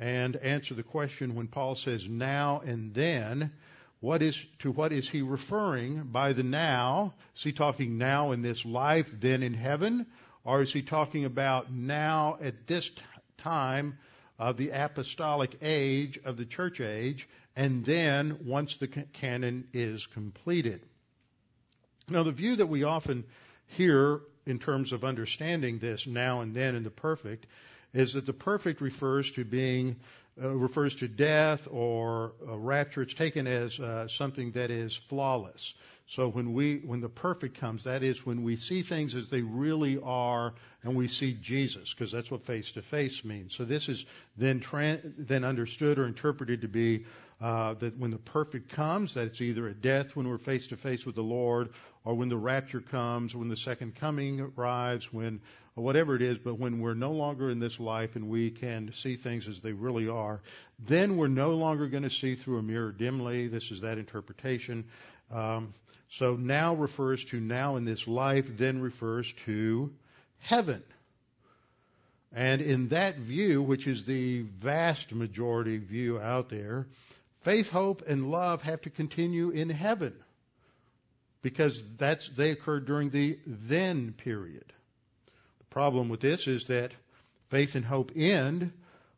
[0.02, 3.52] and answer the question when Paul says now and then,
[3.99, 7.14] what is to what is he referring by the now?
[7.36, 10.08] Is he talking now in this life, then in heaven,
[10.43, 12.89] or is he talking about now at this
[13.38, 13.99] time
[14.39, 20.82] of the apostolic age of the church age, and then once the canon is completed?
[22.10, 23.24] Now, the view that we often
[23.68, 27.45] hear in terms of understanding this now and then in the perfect
[27.93, 29.97] is that the perfect refers to being
[30.41, 33.02] uh, refers to death or rapture.
[33.02, 35.74] It's taken as uh, something that is flawless.
[36.08, 39.41] So when we, when the perfect comes, that is when we see things as they
[39.41, 43.56] really are and we see Jesus, because that's what face to face means.
[43.56, 44.62] So this is then,
[45.18, 47.06] then understood or interpreted to be
[47.42, 50.78] uh, that when the perfect comes, that it's either at death when we're face to
[50.78, 51.70] face with the Lord,
[52.06, 55.42] or when the rapture comes, when the second coming arrives, when
[55.76, 56.38] whatever it is.
[56.38, 59.72] But when we're no longer in this life and we can see things as they
[59.74, 60.42] really are,
[60.80, 63.48] then we're no longer going to see through a mirror dimly.
[63.48, 64.86] This is that interpretation.
[65.32, 65.74] Um,
[66.10, 69.92] so now refers to now in this life, then refers to
[70.39, 70.84] heaven.
[72.34, 76.88] And in that view, which is the vast majority view out there,
[77.42, 80.14] faith, hope, and love have to continue in heaven
[81.42, 84.66] because that's they occurred during the then period.
[85.60, 86.92] The problem with this is that
[87.50, 88.72] faith and hope end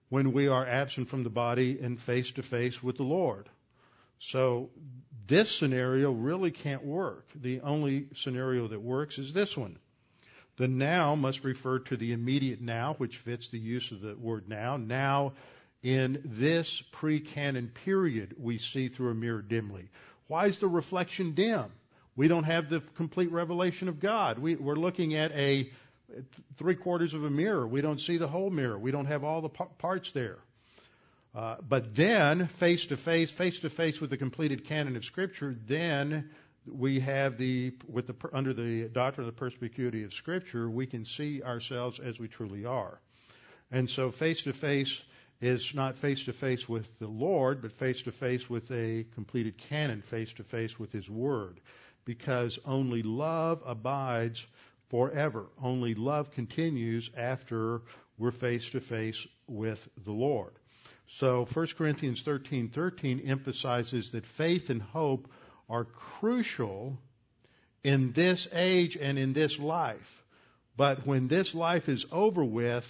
[0.10, 3.50] when we are absent from the body and face to face with the Lord.
[4.20, 4.70] So
[5.28, 7.28] this scenario really can't work.
[7.36, 9.78] The only scenario that works is this one.
[10.58, 14.48] The now must refer to the immediate now, which fits the use of the word
[14.48, 14.78] now.
[14.78, 15.34] Now,
[15.84, 19.90] in this pre canon period, we see through a mirror dimly.
[20.28, 21.66] Why is the reflection dim?
[22.16, 24.40] We don't have the complete revelation of God.
[24.40, 25.70] We, are looking at a
[26.58, 27.68] three quarters of a mirror.
[27.68, 28.78] We don't see the whole mirror.
[28.78, 30.38] We don't have all the parts there.
[31.36, 35.56] Uh, but then, face to face, face to face with the completed canon of Scripture,
[35.66, 36.30] then
[36.68, 41.06] we have the, with the, under the doctrine of the perspicuity of Scripture, we can
[41.06, 43.00] see ourselves as we truly are.
[43.72, 45.02] And so face to face
[45.42, 49.58] is not face to face with the Lord, but face to face with a completed
[49.58, 51.60] canon, face to face with His Word.
[52.06, 54.46] Because only love abides
[54.90, 55.48] forever.
[55.62, 57.82] Only love continues after
[58.18, 60.54] we're face to face with the Lord.
[61.08, 65.30] So 1 Corinthians 13:13 emphasizes that faith and hope
[65.70, 66.98] are crucial
[67.84, 70.24] in this age and in this life.
[70.76, 72.88] But when this life is over with,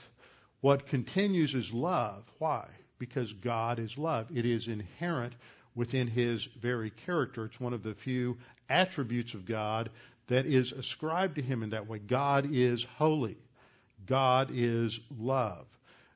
[0.63, 2.23] what continues is love.
[2.39, 2.65] Why?
[2.97, 4.27] Because God is love.
[4.33, 5.33] It is inherent
[5.75, 7.43] within his very character.
[7.43, 8.37] It's one of the few
[8.69, 9.89] attributes of God
[10.27, 11.99] that is ascribed to him in that way.
[11.99, 13.35] God is holy.
[14.05, 15.65] God is love.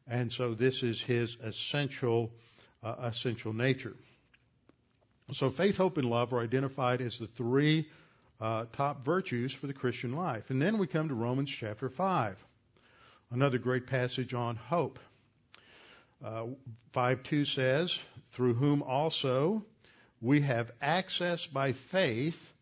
[0.07, 2.31] And so this is his essential,
[2.81, 3.97] uh, essential nature.
[5.33, 7.89] So faith, hope, and love are identified as the three
[8.39, 10.51] uh, top virtues for the Christian life.
[10.51, 12.41] And then we come to Romans chapter 5,
[13.31, 14.99] another great passage on hope.
[16.23, 16.45] Uh,
[16.93, 17.99] 5 2 says,
[18.31, 19.63] Through whom also
[20.21, 22.53] we have access by faith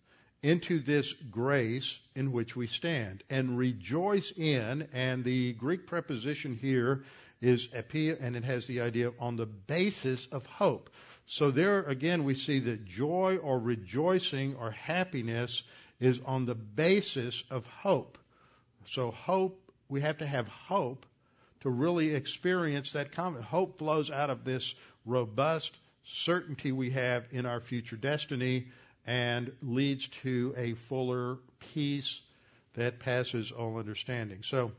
[0.42, 7.04] into this grace in which we stand and rejoice in, and the Greek preposition here
[7.42, 10.90] is epia, and it has the idea on the basis of hope.
[11.28, 15.64] So there again we see that joy or rejoicing or happiness
[16.00, 18.18] is on the basis of hope.
[18.86, 21.06] So hope, we have to have hope
[21.62, 23.50] to really experience that confidence.
[23.50, 24.76] Hope flows out of this
[25.06, 28.68] robust certainty we have in our future destiny
[29.08, 31.38] and leads to a fuller
[31.74, 32.20] peace
[32.76, 34.40] that passes all understanding.
[34.44, 34.72] So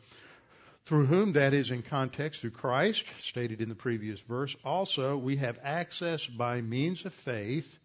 [0.85, 5.37] through whom, that is in context, through Christ, stated in the previous verse, also we
[5.37, 7.79] have access by means of faith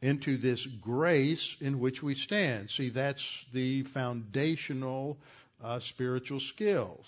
[0.00, 2.70] into this grace in which we stand.
[2.70, 5.18] See, that's the foundational
[5.64, 7.06] uh, spiritual skills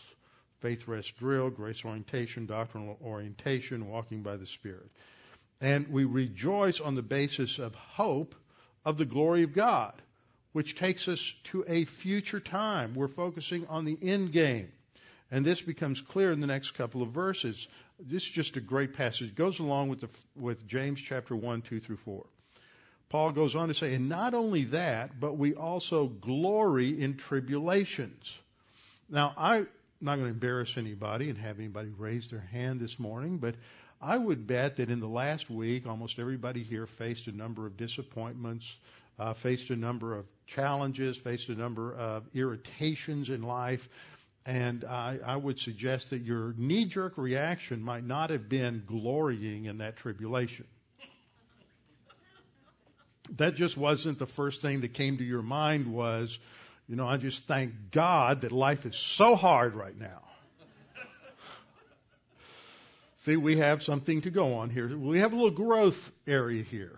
[0.60, 4.90] faith rest drill, grace orientation, doctrinal orientation, walking by the Spirit.
[5.60, 8.34] And we rejoice on the basis of hope
[8.84, 9.92] of the glory of God,
[10.52, 12.94] which takes us to a future time.
[12.94, 14.72] We're focusing on the end game.
[15.30, 17.68] And this becomes clear in the next couple of verses.
[17.98, 19.28] This is just a great passage.
[19.28, 22.24] It goes along with, the, with James chapter 1, 2 through 4.
[23.08, 28.38] Paul goes on to say, and not only that, but we also glory in tribulations.
[29.08, 29.68] Now, I'm
[30.00, 33.54] not going to embarrass anybody and have anybody raise their hand this morning, but
[34.00, 37.76] I would bet that in the last week, almost everybody here faced a number of
[37.76, 38.74] disappointments,
[39.18, 43.88] uh, faced a number of challenges, faced a number of irritations in life.
[44.44, 49.64] And I, I would suggest that your knee jerk reaction might not have been glorying
[49.64, 50.66] in that tribulation.
[53.36, 56.38] That just wasn't the first thing that came to your mind was,
[56.88, 60.22] you know, I just thank God that life is so hard right now.
[63.24, 64.96] See, we have something to go on here.
[64.96, 66.96] We have a little growth area here.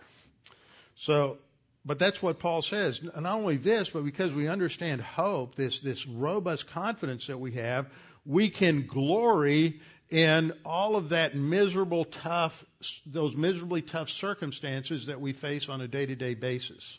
[0.96, 1.38] So
[1.88, 3.02] but that's what Paul says.
[3.02, 7.86] Not only this, but because we understand hope, this, this robust confidence that we have,
[8.26, 9.80] we can glory
[10.10, 12.62] in all of that miserable, tough,
[13.06, 16.98] those miserably tough circumstances that we face on a day to day basis.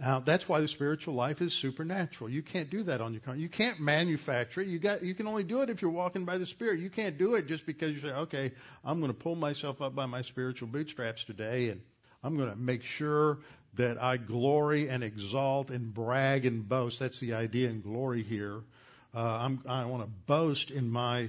[0.00, 2.28] Now, that's why the spiritual life is supernatural.
[2.28, 3.38] You can't do that on your own.
[3.38, 4.66] You can't manufacture it.
[4.66, 6.80] You got, you can only do it if you're walking by the Spirit.
[6.80, 8.52] You can't do it just because you say, okay,
[8.84, 11.80] I'm going to pull myself up by my spiritual bootstraps today and
[12.24, 13.38] I'm going to make sure
[13.74, 16.98] that I glory and exalt and brag and boast.
[16.98, 18.62] That's the idea in glory here.
[19.14, 21.28] Uh, I'm, I want to boast in my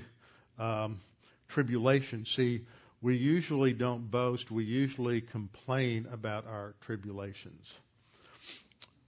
[0.57, 1.01] um,
[1.49, 2.25] tribulation.
[2.25, 2.61] See,
[3.01, 4.49] we usually don't boast.
[4.49, 7.71] We usually complain about our tribulations.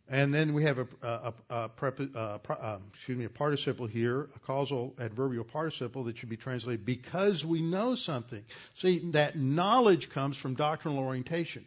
[0.09, 1.69] And then we have a, a, a,
[2.15, 6.85] a, um, excuse me, a participle here, a causal adverbial participle that should be translated
[6.85, 8.43] because we know something.
[8.75, 11.65] See, that knowledge comes from doctrinal orientation.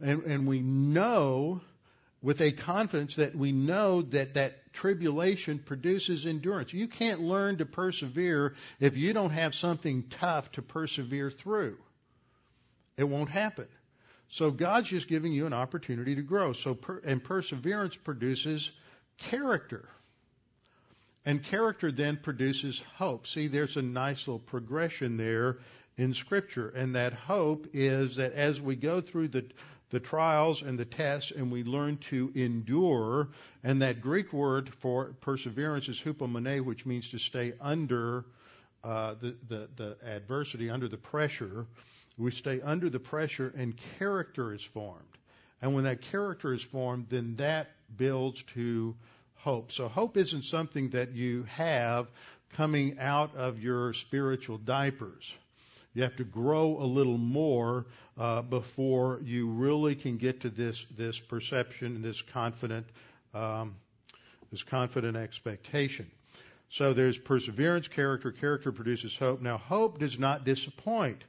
[0.00, 1.60] And, and we know
[2.22, 6.72] with a confidence that we know that that tribulation produces endurance.
[6.72, 11.76] You can't learn to persevere if you don't have something tough to persevere through.
[12.96, 13.68] It won't happen.
[14.28, 16.52] So God's just giving you an opportunity to grow.
[16.52, 18.70] So per, and perseverance produces
[19.18, 19.88] character.
[21.24, 23.26] And character then produces hope.
[23.26, 25.58] See, there's a nice little progression there
[25.96, 26.68] in scripture.
[26.68, 29.44] And that hope is that as we go through the
[29.90, 33.28] the trials and the tests and we learn to endure
[33.62, 38.24] and that Greek word for perseverance is hupomone which means to stay under
[38.82, 41.66] uh, the, the, the adversity, under the pressure.
[42.18, 45.02] We stay under the pressure and character is formed.
[45.60, 48.94] And when that character is formed, then that builds to
[49.36, 49.72] hope.
[49.72, 52.08] So hope isn't something that you have
[52.54, 55.34] coming out of your spiritual diapers.
[55.94, 57.86] You have to grow a little more
[58.18, 62.86] uh, before you really can get to this this perception and this confident
[63.32, 63.76] um,
[64.50, 66.10] this confident expectation.
[66.68, 68.30] So there's perseverance, character.
[68.32, 69.40] Character produces hope.
[69.40, 71.24] Now hope does not disappoint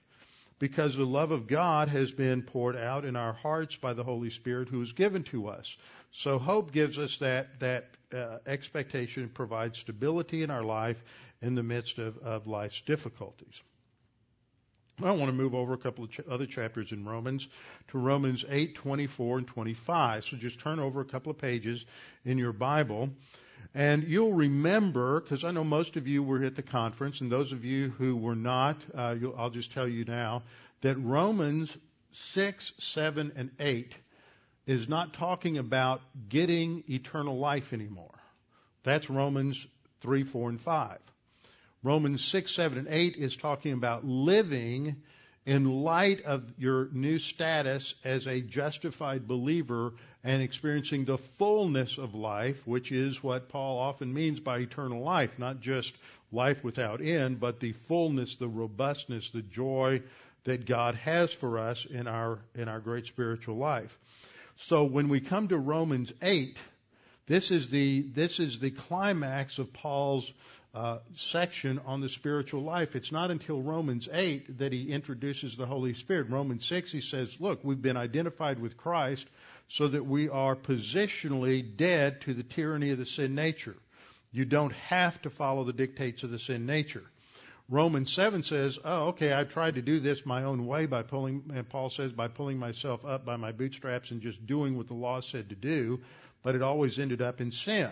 [0.59, 4.29] because the love of God has been poured out in our hearts by the Holy
[4.29, 5.75] Spirit who is given to us.
[6.11, 11.03] So hope gives us that that uh, expectation provides stability in our life
[11.41, 13.61] in the midst of, of life's difficulties.
[15.03, 17.47] I want to move over a couple of ch- other chapters in Romans
[17.89, 20.23] to Romans 8, 24 and 25.
[20.25, 21.85] So just turn over a couple of pages
[22.25, 23.09] in your Bible.
[23.73, 27.51] And you'll remember, because I know most of you were at the conference, and those
[27.51, 30.43] of you who were not, uh, I'll just tell you now,
[30.81, 31.77] that Romans
[32.11, 33.93] 6, 7, and 8
[34.65, 38.19] is not talking about getting eternal life anymore.
[38.83, 39.65] That's Romans
[40.01, 40.97] 3, 4, and 5.
[41.83, 44.97] Romans 6, 7, and 8 is talking about living
[45.45, 49.93] in light of your new status as a justified believer
[50.27, 55.39] and experiencing the fullness of life, which is what Paul often means by eternal life,
[55.39, 55.95] not just
[56.33, 60.01] life without end, but the fullness, the robustness, the joy
[60.43, 63.97] that God has for us in our in our great spiritual life.
[64.57, 66.57] So when we come to Romans 8,
[67.27, 70.29] this is the this is the climax of Paul's
[70.75, 72.97] uh, section on the spiritual life.
[72.97, 76.29] It's not until Romans 8 that he introduces the Holy Spirit.
[76.29, 79.25] Romans 6, he says, look, we've been identified with Christ
[79.67, 83.75] so that we are positionally dead to the tyranny of the sin nature.
[84.31, 87.03] You don't have to follow the dictates of the sin nature.
[87.69, 91.51] Romans 7 says, oh, okay, I've tried to do this my own way by pulling,
[91.53, 94.93] and Paul says, by pulling myself up by my bootstraps and just doing what the
[94.93, 95.99] law said to do,
[96.43, 97.91] but it always ended up in sin.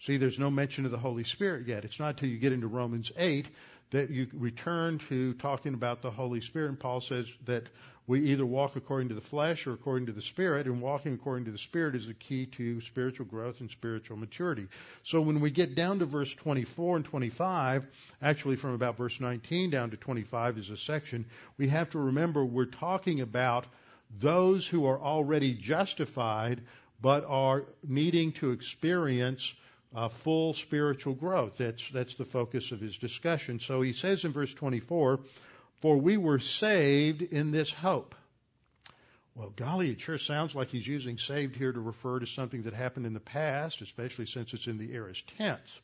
[0.00, 1.86] See, there's no mention of the Holy Spirit yet.
[1.86, 3.48] It's not until you get into Romans 8
[3.90, 6.68] that you return to talking about the Holy Spirit.
[6.68, 7.64] And Paul says that
[8.08, 11.44] we either walk according to the flesh or according to the Spirit, and walking according
[11.44, 14.66] to the Spirit is the key to spiritual growth and spiritual maturity.
[15.04, 17.86] So when we get down to verse 24 and 25,
[18.22, 21.26] actually from about verse 19 down to 25 is a section,
[21.58, 23.66] we have to remember we're talking about
[24.18, 26.62] those who are already justified
[27.02, 29.54] but are needing to experience
[29.94, 31.58] uh, full spiritual growth.
[31.58, 33.60] That's, that's the focus of his discussion.
[33.60, 35.20] So he says in verse 24,
[35.80, 38.14] For we were saved in this hope.
[39.34, 42.74] Well, golly, it sure sounds like he's using saved here to refer to something that
[42.74, 45.80] happened in the past, especially since it's in the aorist tense.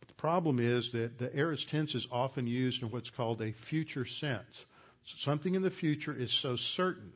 [0.00, 3.52] But the problem is that the aorist tense is often used in what's called a
[3.52, 4.66] future sense.
[5.06, 7.12] So something in the future is so certain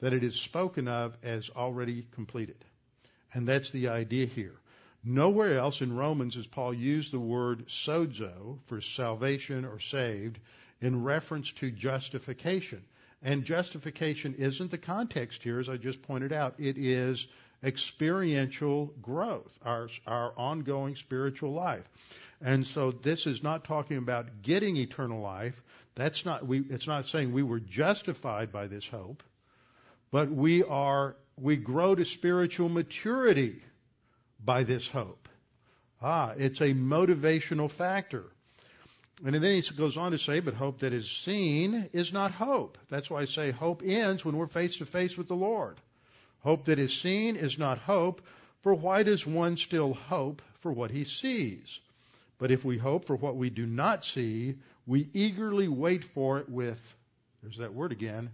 [0.00, 2.64] that it is spoken of as already completed.
[3.32, 4.56] And that's the idea here.
[5.04, 10.40] Nowhere else in Romans does Paul use the word sozo for salvation or saved
[10.80, 12.82] in reference to justification.
[13.22, 16.54] And justification isn't the context here, as I just pointed out.
[16.58, 17.26] It is
[17.64, 21.84] experiential growth, our, our ongoing spiritual life.
[22.40, 25.60] And so this is not talking about getting eternal life.
[25.96, 29.24] That's not, we, it's not saying we were justified by this hope,
[30.12, 33.62] but we are we grow to spiritual maturity
[34.44, 35.28] by this hope.
[36.00, 38.24] Ah, it's a motivational factor.
[39.24, 42.78] And then he goes on to say, but hope that is seen is not hope.
[42.88, 45.76] That's why I say hope ends when we're face to face with the Lord.
[46.40, 48.22] Hope that is seen is not hope,
[48.62, 51.80] for why does one still hope for what he sees?
[52.38, 54.54] But if we hope for what we do not see,
[54.86, 56.80] we eagerly wait for it with,
[57.42, 58.30] there's that word again,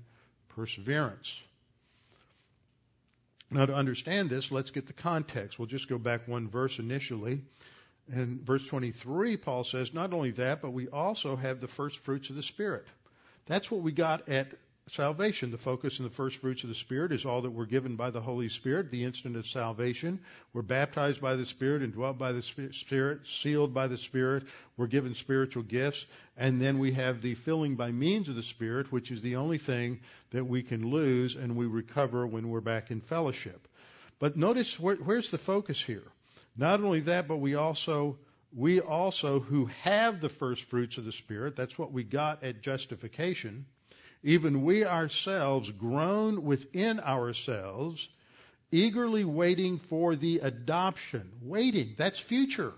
[0.51, 1.41] perseverance.
[3.51, 5.59] Now, to understand this, let's get the context.
[5.59, 7.41] We'll just go back one verse initially.
[8.13, 12.29] In verse 23, Paul says, not only that, but we also have the first fruits
[12.31, 12.87] of the Spirit.
[13.47, 14.49] That's what we got at
[14.89, 15.51] salvation.
[15.51, 18.11] The focus in the first fruits of the Spirit is all that we're given by
[18.11, 20.21] the Holy Spirit, the instant of salvation.
[20.53, 24.45] We're baptized by the Spirit and dwelt by the Spirit, sealed by the Spirit.
[24.77, 26.05] We're given spiritual gifts.
[26.37, 29.59] And then we have the filling by means of the Spirit, which is the only
[29.59, 30.01] thing
[30.31, 33.67] that we can lose and we recover when we're back in fellowship.
[34.19, 36.05] But notice where, where's the focus here?
[36.57, 38.19] Not only that, but we also
[38.55, 42.63] we also who have the first fruits of the Spirit, that's what we got at
[42.63, 43.67] justification,
[44.23, 48.09] even we ourselves groan within ourselves,
[48.71, 51.33] eagerly waiting for the adoption.
[51.43, 52.73] Waiting, that's future.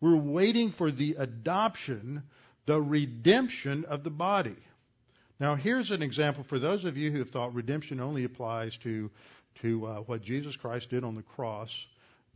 [0.00, 2.24] We're waiting for the adoption,
[2.66, 4.56] the redemption of the body.
[5.38, 9.10] Now, here's an example for those of you who have thought redemption only applies to,
[9.62, 11.72] to uh, what Jesus Christ did on the cross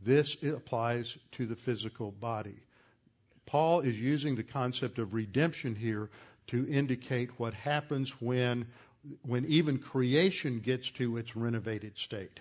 [0.03, 2.57] this applies to the physical body.
[3.45, 6.09] Paul is using the concept of redemption here
[6.47, 8.67] to indicate what happens when,
[9.23, 12.39] when even creation gets to its renovated state.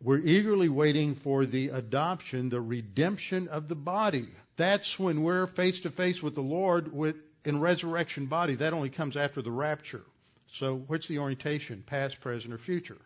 [0.00, 4.28] We're eagerly waiting for the adoption, the redemption of the body.
[4.56, 8.54] That's when we're face to face with the Lord with, in resurrection body.
[8.56, 10.04] That only comes after the rapture.
[10.52, 11.82] So what's the orientation?
[11.84, 12.98] Past, present, or future?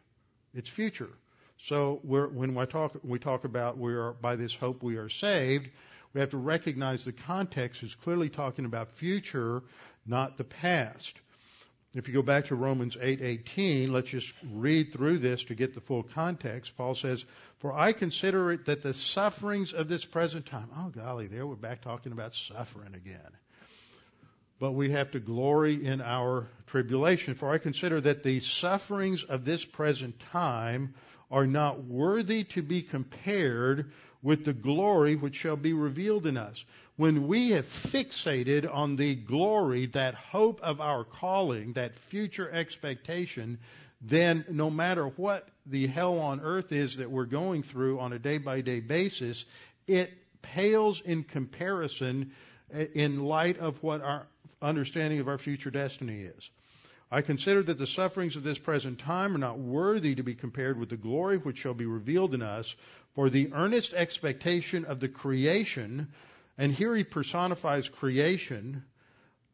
[0.55, 1.09] It's future.
[1.67, 5.69] So when we talk, we talk about we are by this hope we are saved,
[6.13, 9.63] we have to recognize the context is clearly talking about future,
[10.05, 11.21] not the past.
[11.95, 15.81] If you go back to Romans 8:18, let's just read through this to get the
[15.81, 16.77] full context.
[16.77, 17.25] Paul says,
[17.59, 21.55] "For I consider it that the sufferings of this present time." Oh golly, there we're
[21.55, 23.31] back talking about suffering again.
[24.59, 27.35] But we have to glory in our tribulation.
[27.35, 30.95] For I consider that the sufferings of this present time
[31.33, 33.91] are not worthy to be compared
[34.23, 36.65] with the glory which shall be revealed in us.
[36.97, 43.59] When we have fixated on the glory, that hope of our calling, that future expectation,
[44.03, 48.19] then no matter what the hell on earth is that we're going through on a
[48.19, 49.45] day by day basis,
[49.87, 50.13] it
[50.43, 52.33] pales in comparison
[52.73, 54.27] eh, in light of what our
[54.61, 56.51] understanding of our future destiny is.
[57.15, 60.81] I consider that the sufferings of this present time are not worthy to be compared
[60.81, 62.75] with the glory which shall be revealed in us,
[63.15, 66.09] for the earnest expectation of the creation,
[66.57, 68.83] and here he personifies creation,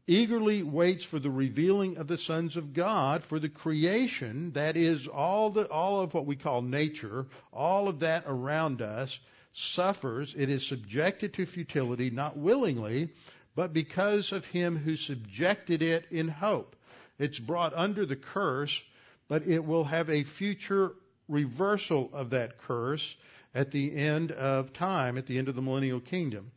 [0.07, 5.09] eagerly waits for the revealing of the sons of God, for the creation, that is
[5.09, 9.19] all the, all of what we call nature, all of that around us,
[9.53, 10.33] suffers.
[10.39, 13.11] It is subjected to futility, not willingly,
[13.57, 16.77] but because of him who subjected it in hope.
[17.19, 18.81] It's brought under the curse,
[19.29, 20.93] but it will have a future
[21.29, 23.17] reversal of that curse
[23.55, 26.51] at the end of time, at the end of the millennial kingdom.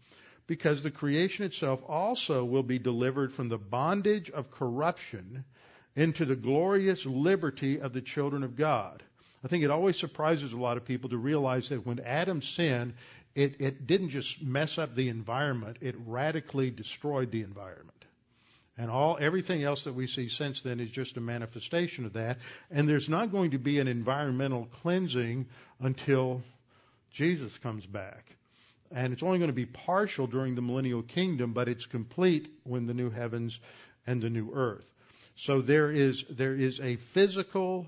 [0.47, 5.45] Because the creation itself also will be delivered from the bondage of corruption
[5.95, 9.03] into the glorious liberty of the children of God.
[9.43, 12.93] I think it always surprises a lot of people to realize that when Adam sinned,
[13.33, 18.00] it, it didn't just mess up the environment, it radically destroyed the environment.
[18.81, 22.39] And all everything else that we see since then is just a manifestation of that.
[22.71, 25.45] And there's not going to be an environmental cleansing
[25.79, 26.41] until
[27.11, 28.25] Jesus comes back.
[28.91, 32.87] And it's only going to be partial during the millennial kingdom, but it's complete when
[32.87, 33.59] the new heavens
[34.07, 34.91] and the new earth.
[35.35, 37.85] So there is there is a physical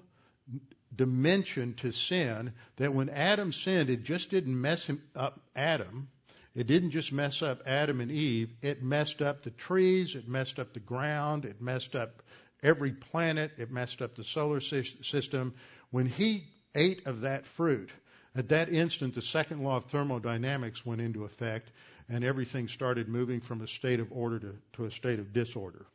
[0.95, 6.09] dimension to sin that when Adam sinned, it just didn't mess him up Adam.
[6.55, 10.59] It didn't just mess up Adam and Eve, it messed up the trees, it messed
[10.59, 12.21] up the ground, it messed up
[12.61, 15.55] every planet, it messed up the solar system.
[15.89, 16.45] When he
[16.75, 17.89] ate of that fruit,
[18.35, 21.71] at that instant, the second law of thermodynamics went into effect,
[22.09, 25.85] and everything started moving from a state of order to, to a state of disorder.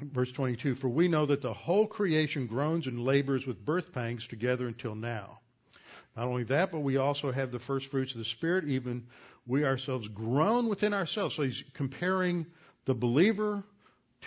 [0.00, 4.26] Verse 22 For we know that the whole creation groans and labors with birth pangs
[4.26, 5.39] together until now.
[6.20, 9.06] Not only that, but we also have the first fruits of the Spirit, even
[9.46, 11.34] we ourselves groan within ourselves.
[11.34, 12.44] So he's comparing
[12.84, 13.64] the believer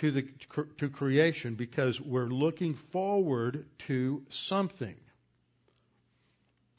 [0.00, 0.22] to the
[0.78, 4.96] to creation because we're looking forward to something.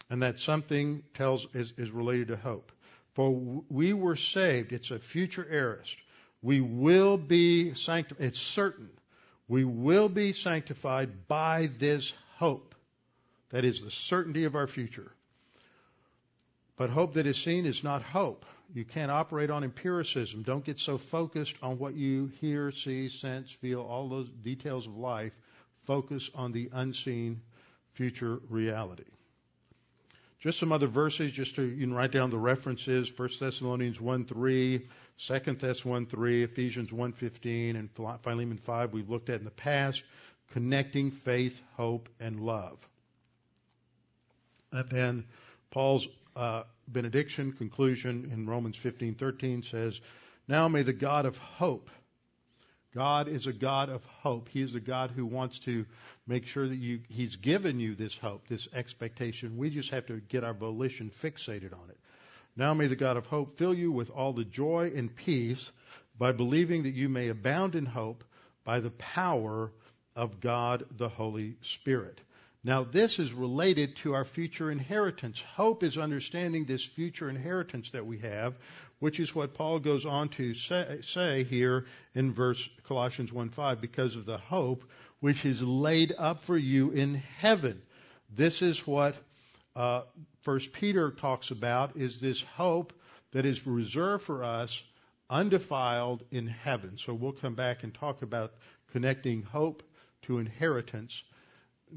[0.09, 2.73] And that something tells is, is related to hope.
[3.13, 3.31] For
[3.69, 4.73] we were saved.
[4.73, 5.95] It's a future aorist.
[6.41, 8.25] We will be sanctified.
[8.27, 8.89] It's certain.
[9.47, 12.74] We will be sanctified by this hope.
[13.49, 15.11] That is the certainty of our future.
[16.77, 18.45] But hope that is seen is not hope.
[18.73, 20.43] You can't operate on empiricism.
[20.43, 24.97] Don't get so focused on what you hear, see, sense, feel, all those details of
[24.97, 25.33] life.
[25.85, 27.41] Focus on the unseen
[27.93, 29.05] future reality.
[30.39, 34.25] Just some other verses, just to you can write down the references: 1 Thessalonians 1
[34.25, 34.87] 3,
[35.17, 37.89] 2 Thess 1 3, Ephesians 1 15, and
[38.21, 40.03] Philemon 5 we've looked at in the past,
[40.51, 42.77] connecting faith, hope, and love.
[44.75, 45.25] And then
[45.71, 50.01] Paul's uh, benediction conclusion in Romans 15:13 says,
[50.47, 51.89] "Now may the God of hope
[52.95, 54.47] God is a God of hope.
[54.47, 55.85] He is a God who wants to
[56.25, 59.57] make sure that you He's given you this hope, this expectation.
[59.57, 61.99] We just have to get our volition fixated on it.
[62.55, 65.71] Now may the God of hope fill you with all the joy and peace
[66.17, 68.23] by believing that you may abound in hope
[68.63, 69.73] by the power
[70.15, 72.21] of God the Holy Spirit.
[72.65, 75.39] Now, this is related to our future inheritance.
[75.39, 78.57] Hope is understanding this future inheritance that we have,
[78.97, 81.85] which is what Paul goes on to say, say here
[82.15, 84.83] in verse Colossians 1:5, because of the hope
[85.19, 87.83] which is laid up for you in heaven.
[88.31, 89.15] This is what
[89.75, 90.01] uh,
[90.41, 92.93] First Peter talks about: is this hope
[93.33, 94.81] that is reserved for us,
[95.29, 96.97] undefiled in heaven.
[96.97, 98.55] So we'll come back and talk about
[98.91, 99.83] connecting hope
[100.23, 101.21] to inheritance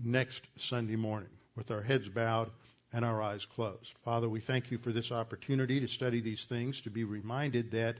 [0.04, 2.50] next Sunday morning with our heads bowed
[2.92, 3.92] and our eyes closed.
[4.04, 7.96] Father, we thank you for this opportunity to study these things, to be reminded that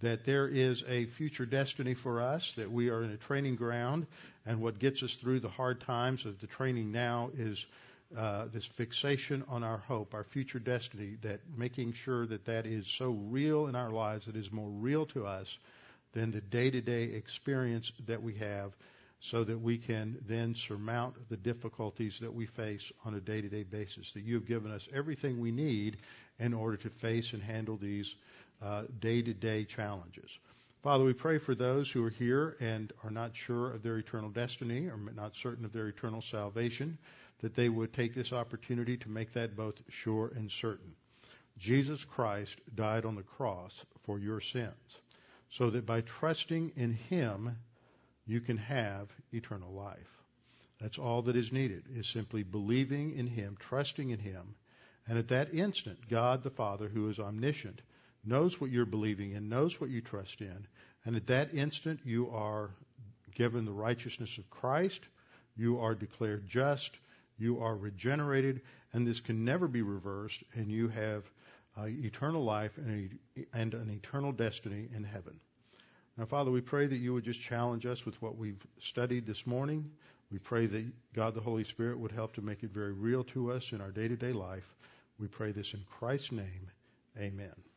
[0.00, 4.06] that there is a future destiny for us, that we are in a training ground,
[4.44, 7.64] and what gets us through the hard times of the training now is
[8.16, 12.86] uh, this fixation on our hope, our future destiny, that making sure that that is
[12.86, 15.58] so real in our lives, that is more real to us
[16.12, 18.72] than the day to day experience that we have
[19.24, 23.48] so that we can then surmount the difficulties that we face on a day to
[23.48, 24.12] day basis.
[24.12, 25.96] That you have given us everything we need
[26.38, 28.16] in order to face and handle these
[29.00, 30.30] day to day challenges.
[30.82, 34.28] Father, we pray for those who are here and are not sure of their eternal
[34.28, 36.98] destiny or not certain of their eternal salvation,
[37.40, 40.92] that they would take this opportunity to make that both sure and certain.
[41.56, 44.98] Jesus Christ died on the cross for your sins,
[45.50, 47.56] so that by trusting in Him,
[48.26, 50.22] you can have eternal life.
[50.80, 54.54] That's all that is needed, is simply believing in Him, trusting in Him.
[55.06, 57.82] And at that instant, God the Father, who is omniscient,
[58.24, 60.66] knows what you're believing in, knows what you trust in.
[61.04, 62.70] And at that instant, you are
[63.34, 65.00] given the righteousness of Christ.
[65.56, 66.92] You are declared just.
[67.38, 68.62] You are regenerated.
[68.92, 70.42] And this can never be reversed.
[70.54, 71.24] And you have
[71.78, 75.38] uh, eternal life and, a, and an eternal destiny in heaven.
[76.16, 79.46] Now, Father, we pray that you would just challenge us with what we've studied this
[79.46, 79.90] morning.
[80.30, 83.52] We pray that God the Holy Spirit would help to make it very real to
[83.52, 84.74] us in our day to day life.
[85.18, 86.70] We pray this in Christ's name.
[87.18, 87.73] Amen.